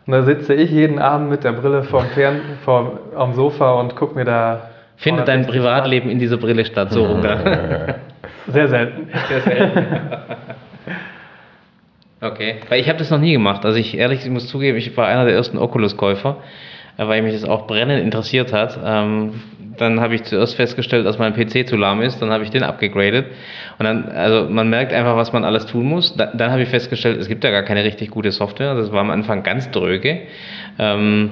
[0.06, 3.94] und da sitze ich jeden Abend mit der Brille vorm Fern vorm, am Sofa und
[3.94, 4.70] gucke mir da...
[4.96, 7.22] Findet dein Privatleben in dieser Brille statt, so rum.
[8.46, 9.08] Sehr selten.
[9.28, 9.86] Sehr selten.
[12.22, 13.64] Okay, weil ich habe das noch nie gemacht.
[13.64, 16.36] Also ich ehrlich ich muss zugeben, ich war einer der ersten Oculus-Käufer.
[17.00, 18.78] Äh, weil mich das auch brennend interessiert hat.
[18.84, 19.32] Ähm,
[19.78, 22.62] dann habe ich zuerst festgestellt, dass mein PC zu lahm ist, dann habe ich den
[22.62, 23.26] abgegradet.
[23.78, 26.14] Und dann, also man merkt einfach, was man alles tun muss.
[26.16, 28.74] Da, dann habe ich festgestellt, es gibt ja gar keine richtig gute Software.
[28.74, 30.20] Das war am Anfang ganz dröge.
[30.78, 31.30] Ähm,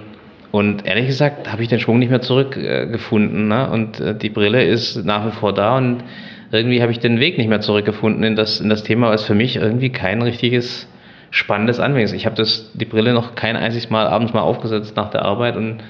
[0.50, 3.48] und ehrlich gesagt habe ich den Schwung nicht mehr zurückgefunden.
[3.48, 3.68] Ne?
[3.68, 6.02] Und äh, die Brille ist nach wie vor da und
[6.50, 9.34] irgendwie habe ich den Weg nicht mehr zurückgefunden in das, in das Thema, es für
[9.34, 10.88] mich irgendwie kein richtiges
[11.30, 12.12] spannendes Anwendungs.
[12.12, 12.42] Ich habe
[12.74, 15.80] die Brille noch kein einziges Mal abends mal aufgesetzt nach der Arbeit und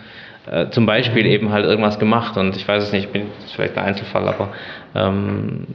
[0.51, 1.30] äh, zum Beispiel mhm.
[1.30, 4.49] eben halt irgendwas gemacht und ich weiß es nicht, ich bin vielleicht ein Einzelfall, aber
[4.95, 5.66] ähm,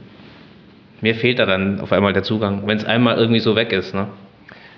[1.00, 3.94] mir fehlt da dann auf einmal der Zugang, wenn es einmal irgendwie so weg ist.
[3.94, 4.06] Ne?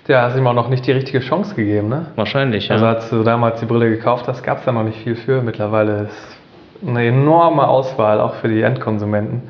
[0.07, 2.07] Ja, hast ihm auch noch nicht die richtige Chance gegeben, ne?
[2.15, 2.75] Wahrscheinlich, ja.
[2.75, 5.41] Also als du damals die Brille gekauft hast, gab es da noch nicht viel für.
[5.41, 6.37] Mittlerweile ist
[6.85, 9.43] eine enorme Auswahl, auch für die Endkonsumenten,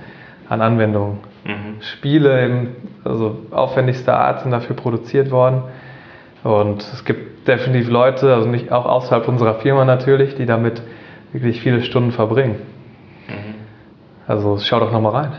[0.50, 1.20] an Anwendungen.
[1.48, 1.82] Mhm.
[1.82, 2.68] Spiele, in,
[3.06, 5.64] also aufwendigster Art sind dafür produziert worden.
[6.44, 10.82] Und es gibt definitiv Leute, also nicht auch außerhalb unserer Firma natürlich, die damit
[11.32, 12.58] wirklich viele Stunden verbringen.
[13.28, 13.56] Mhm.
[14.28, 15.32] Also schau doch nochmal rein.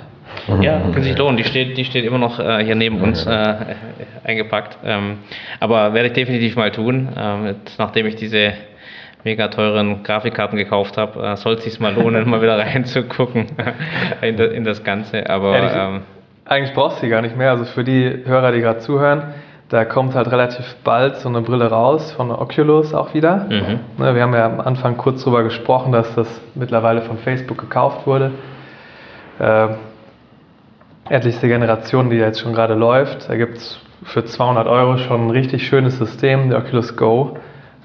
[0.62, 1.36] Ja, kann sich lohnen.
[1.36, 3.54] Die steht, die steht immer noch äh, hier neben uns äh,
[4.24, 4.78] eingepackt.
[4.84, 5.18] Ähm,
[5.60, 8.52] aber werde ich definitiv mal tun, äh, nachdem ich diese
[9.24, 13.46] mega teuren Grafikkarten gekauft habe, äh, soll es sich mal lohnen, mal wieder reinzugucken
[14.22, 15.28] in, das, in das Ganze.
[15.28, 16.00] Aber Ehrlich, ähm,
[16.44, 17.50] eigentlich brauchst du sie gar nicht mehr.
[17.50, 19.34] Also für die Hörer, die gerade zuhören,
[19.68, 23.46] da kommt halt relativ bald so eine Brille raus von Oculus auch wieder.
[23.50, 23.80] Mhm.
[23.98, 28.06] Ne, wir haben ja am Anfang kurz darüber gesprochen, dass das mittlerweile von Facebook gekauft
[28.06, 28.30] wurde.
[29.38, 29.68] Äh,
[31.10, 33.28] etlichste Generation, die jetzt schon gerade läuft.
[33.28, 37.36] Da gibt es für 200 Euro schon ein richtig schönes System, der Oculus Go,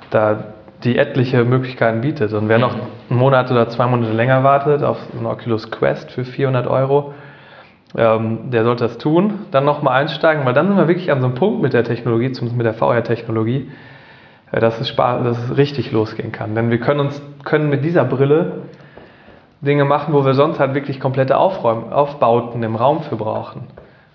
[0.09, 0.52] da
[0.83, 2.33] die etliche Möglichkeiten bietet.
[2.33, 6.11] Und wer noch einen Monat oder zwei Monate länger wartet auf so eine Oculus Quest
[6.11, 7.13] für 400 Euro,
[7.95, 11.27] ähm, der sollte das tun, dann nochmal einsteigen, weil dann sind wir wirklich an so
[11.27, 13.69] einem Punkt mit der Technologie, zumindest mit der VR-Technologie,
[14.51, 16.55] äh, dass, es dass es richtig losgehen kann.
[16.55, 18.63] Denn wir können uns können mit dieser Brille
[19.61, 23.67] Dinge machen, wo wir sonst halt wirklich komplette Aufräumen, Aufbauten im Raum für brauchen.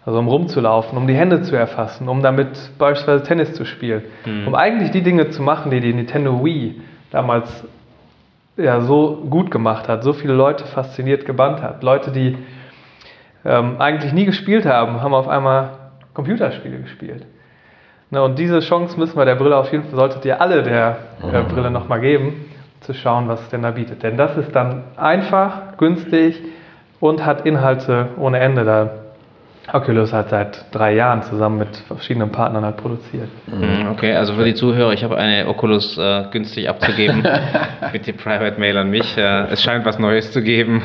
[0.09, 2.49] Also um rumzulaufen, um die Hände zu erfassen, um damit
[2.79, 4.05] beispielsweise Tennis zu spielen.
[4.25, 4.49] Mhm.
[4.49, 6.81] Um eigentlich die Dinge zu machen, die die Nintendo Wii
[7.11, 7.63] damals
[8.57, 11.83] ja, so gut gemacht hat, so viele Leute fasziniert gebannt hat.
[11.83, 12.39] Leute, die
[13.45, 15.73] ähm, eigentlich nie gespielt haben, haben auf einmal
[16.15, 17.27] Computerspiele gespielt.
[18.09, 20.97] Na, und diese Chance müssen wir der Brille auf jeden Fall, solltet ihr alle der
[21.23, 22.47] äh, Brille nochmal geben
[22.81, 24.03] zu schauen, was es denn da bietet.
[24.03, 26.41] Denn das ist dann einfach, günstig
[26.99, 28.65] und hat Inhalte ohne Ende.
[28.65, 28.91] Da
[29.73, 33.29] Oculus hat seit drei Jahren zusammen mit verschiedenen Partnern halt produziert.
[33.47, 37.23] Mhm, okay, also für die Zuhörer, ich habe eine Oculus äh, günstig abzugeben.
[37.93, 39.16] Bitte Private Mail an mich.
[39.16, 40.83] Äh, es scheint was Neues zu geben.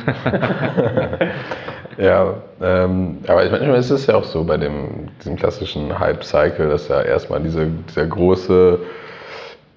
[1.97, 6.69] ja, ähm, aber ich meine, es ist ja auch so bei dem, diesem klassischen Hype-Cycle,
[6.69, 8.79] dass ja erstmal diese, dieser große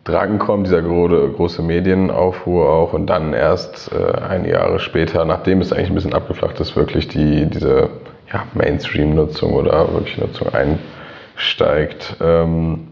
[0.02, 5.72] Drang kommt, dieser große Medienaufruhr auch und dann erst äh, einige Jahre später, nachdem es
[5.72, 7.90] eigentlich ein bisschen abgeflacht ist, wirklich die, diese
[8.32, 12.16] ja, Mainstream-Nutzung oder wirklich Nutzung einsteigt.
[12.20, 12.88] Ähm,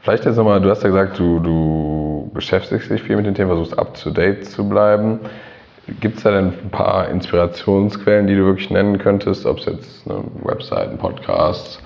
[0.00, 3.54] vielleicht jetzt nochmal, du hast ja gesagt, du, du beschäftigst dich viel mit dem Thema,
[3.54, 5.20] versuchst up-to-date zu bleiben.
[6.00, 10.08] Gibt es da denn ein paar Inspirationsquellen, die du wirklich nennen könntest, ob es jetzt
[10.08, 11.82] eine Webseiten, Podcasts,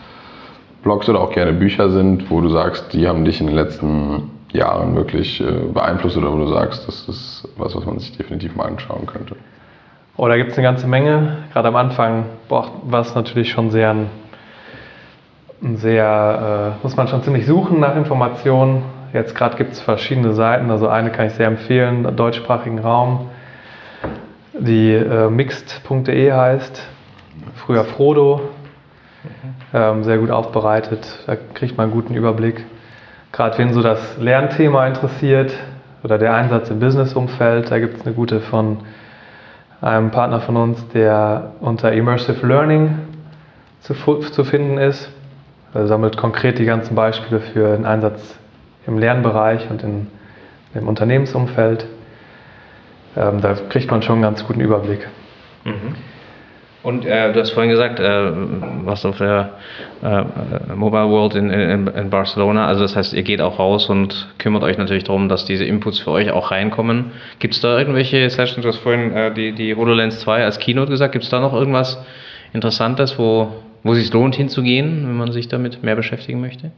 [0.83, 4.31] Blogs oder auch gerne Bücher sind, wo du sagst, die haben dich in den letzten
[4.53, 8.55] Jahren wirklich äh, beeinflusst oder wo du sagst, das ist was, was man sich definitiv
[8.55, 9.37] mal anschauen könnte?
[10.17, 11.39] Oh, da gibt es eine ganze Menge.
[11.53, 13.91] Gerade am Anfang war es natürlich schon sehr,
[15.63, 18.83] ein sehr, äh, muss man schon ziemlich suchen nach Informationen.
[19.13, 20.71] Jetzt gerade gibt es verschiedene Seiten.
[20.71, 23.31] Also eine kann ich sehr empfehlen, deutschsprachigen Raum,
[24.53, 26.89] die äh, mixed.de heißt.
[27.57, 28.41] Früher Frodo.
[29.73, 31.07] Ähm, sehr gut aufbereitet.
[31.27, 32.65] Da kriegt man einen guten Überblick
[33.35, 35.53] gerade wenn so das Lernthema interessiert
[36.05, 38.79] oder der Einsatz im Businessumfeld, da gibt es eine gute von
[39.85, 42.99] einem Partner von uns, der unter Immersive Learning
[43.81, 45.11] zu, zu finden ist.
[45.75, 48.39] Er sammelt konkret die ganzen Beispiele für den Einsatz
[48.87, 50.07] im Lernbereich und in,
[50.75, 51.87] im Unternehmensumfeld.
[53.17, 55.07] Ähm, da kriegt man schon einen ganz guten Überblick.
[55.65, 55.95] Mhm.
[56.85, 58.31] Und äh, du hast vorhin gesagt, äh,
[58.85, 59.55] was auf der
[60.03, 60.23] äh,
[60.75, 64.63] Mobile World in, in, in, Barcelona, also das heißt, ihr geht auch raus und kümmert
[64.63, 67.13] euch natürlich darum, dass diese Inputs für euch auch reinkommen.
[67.39, 70.91] Gibt es da irgendwelche Sessions, du hast vorhin äh, die, die HoloLens 2 als Keynote
[70.91, 71.99] gesagt, gibt es da noch irgendwas
[72.53, 73.49] Interessantes, wo,
[73.83, 76.71] wo es sich lohnt hinzugehen, wenn man sich damit mehr beschäftigen möchte?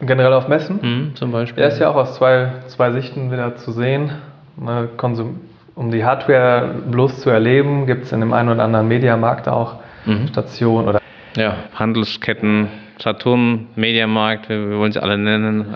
[0.00, 0.80] Generell auf Messen?
[0.82, 1.62] Mhm, zum Beispiel.
[1.62, 4.10] Er ist ja auch aus zwei, zwei Sichten wieder zu sehen.
[4.58, 5.40] Ne, Konsum
[5.76, 9.76] um die Hardware bloß zu erleben, gibt es in dem einen oder anderen Mediamarkt auch
[10.06, 10.26] mhm.
[10.28, 11.00] Stationen oder.
[11.36, 12.68] Ja, Handelsketten,
[12.98, 15.66] Saturn, Mediamarkt, wir, wir wollen sie alle nennen.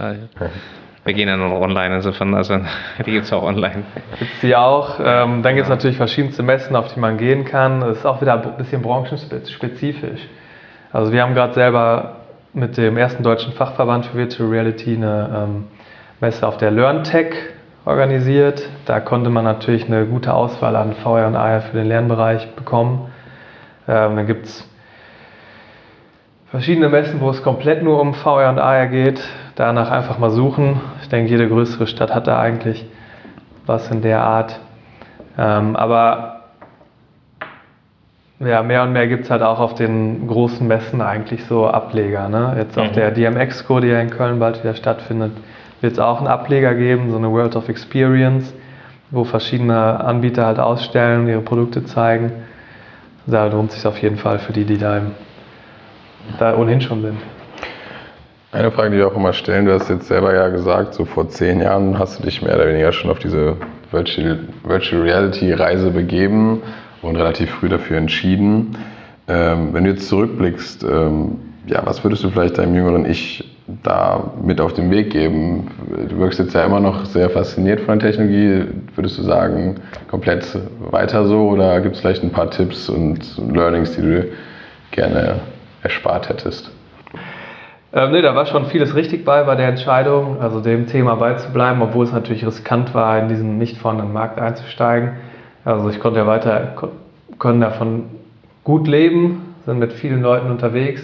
[1.04, 2.58] Wir gehen ja nur noch online, insofern, also
[3.06, 3.84] die gibt es auch online.
[4.18, 4.98] Gibt es die auch.
[4.98, 5.74] Ähm, dann gibt es ja.
[5.74, 7.80] natürlich verschiedenste Messen, auf die man gehen kann.
[7.80, 10.20] Das ist auch wieder ein bisschen branchenspezifisch.
[10.92, 12.16] Also wir haben gerade selber
[12.54, 15.64] mit dem ersten deutschen Fachverband für Virtual Reality eine ähm,
[16.20, 17.34] Messe auf der LearnTech
[17.84, 18.68] organisiert.
[18.86, 23.10] Da konnte man natürlich eine gute Auswahl an VR und AR für den Lernbereich bekommen.
[23.88, 24.68] Ähm, dann gibt es
[26.50, 29.20] verschiedene Messen, wo es komplett nur um VR und AR geht.
[29.56, 30.80] Danach einfach mal suchen.
[31.02, 32.86] Ich denke, jede größere Stadt hat da eigentlich
[33.66, 34.58] was in der Art.
[35.38, 36.40] Ähm, aber
[38.40, 42.28] ja, mehr und mehr gibt es halt auch auf den großen Messen eigentlich so Ableger.
[42.28, 42.54] Ne?
[42.56, 42.94] Jetzt auf mhm.
[42.94, 45.32] der DMX-Co, die ja in Köln bald wieder stattfindet,
[45.80, 48.52] wird es auch einen Ableger geben, so eine World of Experience,
[49.10, 52.32] wo verschiedene Anbieter halt ausstellen, ihre Produkte zeigen.
[53.26, 55.02] Da lohnt sich auf jeden Fall für die, die da,
[56.38, 57.18] da ohnehin schon sind.
[58.52, 61.28] Eine Frage, die wir auch immer stellen, du hast jetzt selber ja gesagt, so vor
[61.28, 63.56] zehn Jahren hast du dich mehr oder weniger schon auf diese
[63.92, 66.60] Virtual, Virtual Reality Reise begeben
[67.00, 68.76] und relativ früh dafür entschieden.
[69.28, 73.44] Ähm, wenn du jetzt zurückblickst, ähm, ja, was würdest du vielleicht deinem jüngeren Ich
[73.82, 75.68] da mit auf den Weg geben?
[76.08, 78.64] Du wirkst jetzt ja immer noch sehr fasziniert von der Technologie.
[78.94, 79.76] Würdest du sagen,
[80.08, 80.58] komplett
[80.90, 84.28] weiter so oder gibt es vielleicht ein paar Tipps und Learnings, die du
[84.90, 85.40] gerne
[85.82, 86.70] erspart hättest?
[87.92, 91.82] Ähm, nee, da war schon vieles richtig bei bei der Entscheidung, also dem Thema beizubleiben,
[91.82, 95.12] obwohl es natürlich riskant war, in diesen nicht vorhandenen Markt einzusteigen.
[95.64, 96.74] Also ich konnte ja weiter,
[97.38, 98.04] konnte davon
[98.62, 101.02] gut leben, sind mit vielen Leuten unterwegs.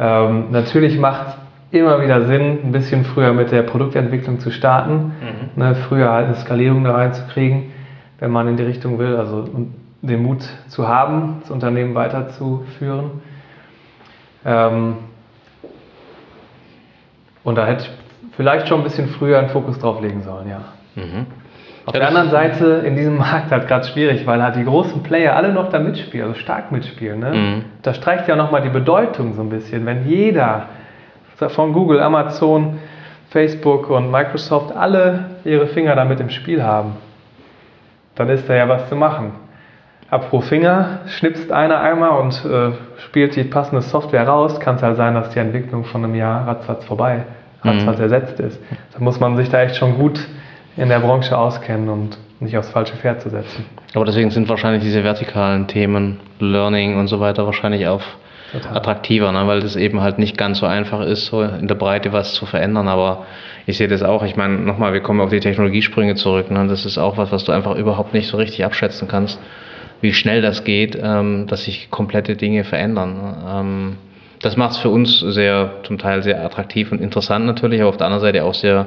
[0.00, 1.34] Ähm, natürlich macht es
[1.78, 5.62] immer wieder Sinn, ein bisschen früher mit der Produktentwicklung zu starten, mhm.
[5.62, 7.70] ne, früher halt eine Skalierung da reinzukriegen,
[8.18, 9.46] wenn man in die Richtung will, also
[10.00, 13.10] den Mut zu haben, das Unternehmen weiterzuführen.
[14.46, 14.96] Ähm,
[17.44, 17.90] und da hätte ich
[18.36, 20.60] vielleicht schon ein bisschen früher einen Fokus drauf legen sollen, ja.
[20.96, 21.26] Mhm.
[21.90, 25.02] Auf ja, der anderen Seite, in diesem Markt halt gerade schwierig, weil halt die großen
[25.02, 27.18] Player alle noch da mitspielen, also stark mitspielen.
[27.18, 27.30] Ne?
[27.32, 27.64] Mhm.
[27.82, 29.84] Da streicht ja nochmal die Bedeutung so ein bisschen.
[29.86, 30.66] Wenn jeder
[31.36, 32.78] von Google, Amazon,
[33.30, 36.92] Facebook und Microsoft alle ihre Finger damit im Spiel haben,
[38.14, 39.32] dann ist da ja was zu machen.
[40.10, 44.82] Ab pro Finger schnipst einer einmal und äh, spielt die passende Software raus, kann es
[44.82, 47.24] halt sein, dass die Entwicklung von einem Jahr ratzfatz vorbei,
[47.64, 48.04] ratzfatz mhm.
[48.04, 48.60] ersetzt ist.
[48.92, 50.20] Da muss man sich da echt schon gut
[50.80, 53.64] in der Branche auskennen und nicht aufs falsche Pferd zu setzen.
[53.94, 58.02] Aber deswegen sind wahrscheinlich diese vertikalen Themen, Learning und so weiter, wahrscheinlich auch
[58.52, 58.76] Total.
[58.76, 59.46] attraktiver, ne?
[59.46, 62.46] weil das eben halt nicht ganz so einfach ist, so in der Breite was zu
[62.46, 62.88] verändern.
[62.88, 63.26] Aber
[63.66, 66.50] ich sehe das auch, ich meine, nochmal, wir kommen auf die Technologiesprünge zurück.
[66.50, 66.66] Ne?
[66.66, 69.38] Das ist auch was, was du einfach überhaupt nicht so richtig abschätzen kannst
[70.00, 73.36] wie schnell das geht, ähm, dass sich komplette Dinge verändern.
[73.46, 73.96] Ähm,
[74.40, 77.98] das macht es für uns sehr, zum Teil sehr attraktiv und interessant natürlich, aber auf
[77.98, 78.86] der anderen Seite auch sehr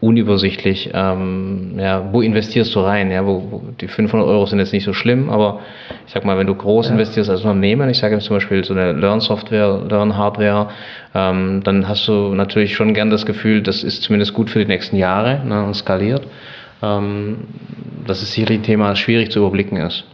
[0.00, 0.90] unübersichtlich.
[0.92, 3.10] Ähm, ja, wo investierst du rein?
[3.10, 5.60] Ja, wo, wo, die 500 Euro sind jetzt nicht so schlimm, aber
[6.06, 6.92] ich sag mal, wenn du groß ja.
[6.92, 10.68] investierst als Unternehmen, ich sage jetzt zum Beispiel so eine Learn-Software, Learn-Hardware,
[11.14, 14.66] ähm, dann hast du natürlich schon gern das Gefühl, das ist zumindest gut für die
[14.66, 16.26] nächsten Jahre ne, und skaliert.
[16.82, 17.38] Ähm,
[18.06, 20.04] das ist sicherlich ein Thema, das schwierig zu überblicken ist.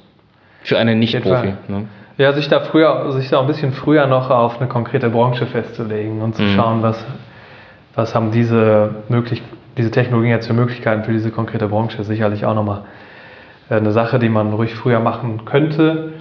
[0.62, 1.54] Für einen Nicht-Profi.
[1.66, 1.88] Ne?
[2.18, 6.20] Ja, sich da früher, sich da ein bisschen früher noch auf eine konkrete Branche festzulegen
[6.22, 6.54] und zu mhm.
[6.54, 7.04] schauen, was,
[7.96, 9.42] was haben diese, möglich,
[9.76, 12.82] diese Technologien jetzt für Möglichkeiten für diese konkrete Branche, sicherlich auch nochmal
[13.70, 16.12] äh, eine Sache, die man ruhig früher machen könnte.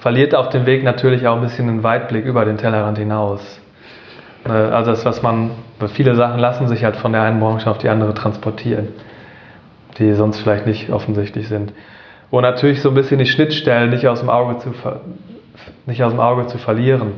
[0.00, 3.60] Verliert auf dem Weg natürlich auch ein bisschen den Weitblick über den Tellerrand hinaus.
[4.46, 5.50] Äh, also das, was man,
[5.88, 8.88] viele Sachen lassen sich halt von der einen Branche auf die andere transportieren,
[9.98, 11.72] die sonst vielleicht nicht offensichtlich sind
[12.30, 14.72] wo natürlich so ein bisschen die Schnittstellen nicht aus dem Auge zu,
[15.86, 17.12] nicht aus dem Auge zu verlieren.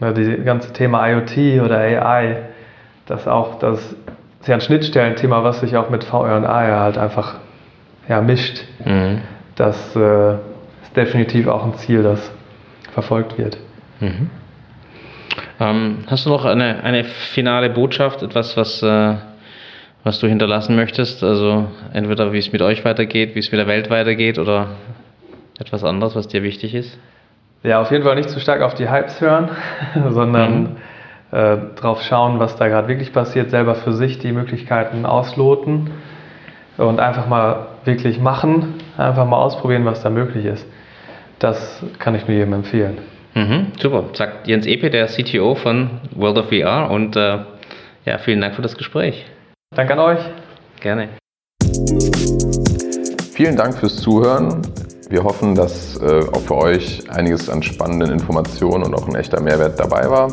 [0.00, 2.38] Das ganze Thema IoT oder AI,
[3.06, 3.94] das auch das
[4.42, 7.36] ist ja ein Schnittstellenthema, was sich auch mit VR und AR halt einfach
[8.08, 8.64] ja, mischt.
[8.84, 9.22] Mhm.
[9.54, 10.34] Das äh,
[10.82, 12.30] ist definitiv auch ein Ziel, das
[12.92, 13.56] verfolgt wird.
[14.00, 14.30] Mhm.
[15.58, 19.14] Ähm, hast du noch eine, eine finale Botschaft, etwas, was äh
[20.04, 21.22] was du hinterlassen möchtest?
[21.22, 24.68] Also entweder wie es mit euch weitergeht, wie es mit der Welt weitergeht oder
[25.58, 26.98] etwas anderes, was dir wichtig ist?
[27.62, 29.50] Ja, auf jeden Fall nicht zu stark auf die Hypes hören,
[30.10, 30.76] sondern mhm.
[31.32, 35.90] Äh, drauf schauen, was da gerade wirklich passiert, selber für sich die Möglichkeiten ausloten
[36.76, 40.66] und einfach mal wirklich machen, einfach mal ausprobieren, was da möglich ist.
[41.38, 42.98] Das kann ich nur jedem empfehlen.
[43.34, 47.38] Mhm, super, sagt Jens Epe, der CTO von World of VR und äh,
[48.04, 49.24] ja, vielen Dank für das Gespräch.
[49.74, 50.20] Danke an euch.
[50.80, 51.08] Gerne.
[53.32, 54.60] Vielen Dank fürs Zuhören.
[55.08, 59.40] Wir hoffen, dass äh, auch für euch einiges an spannenden Informationen und auch ein echter
[59.40, 60.32] Mehrwert dabei war.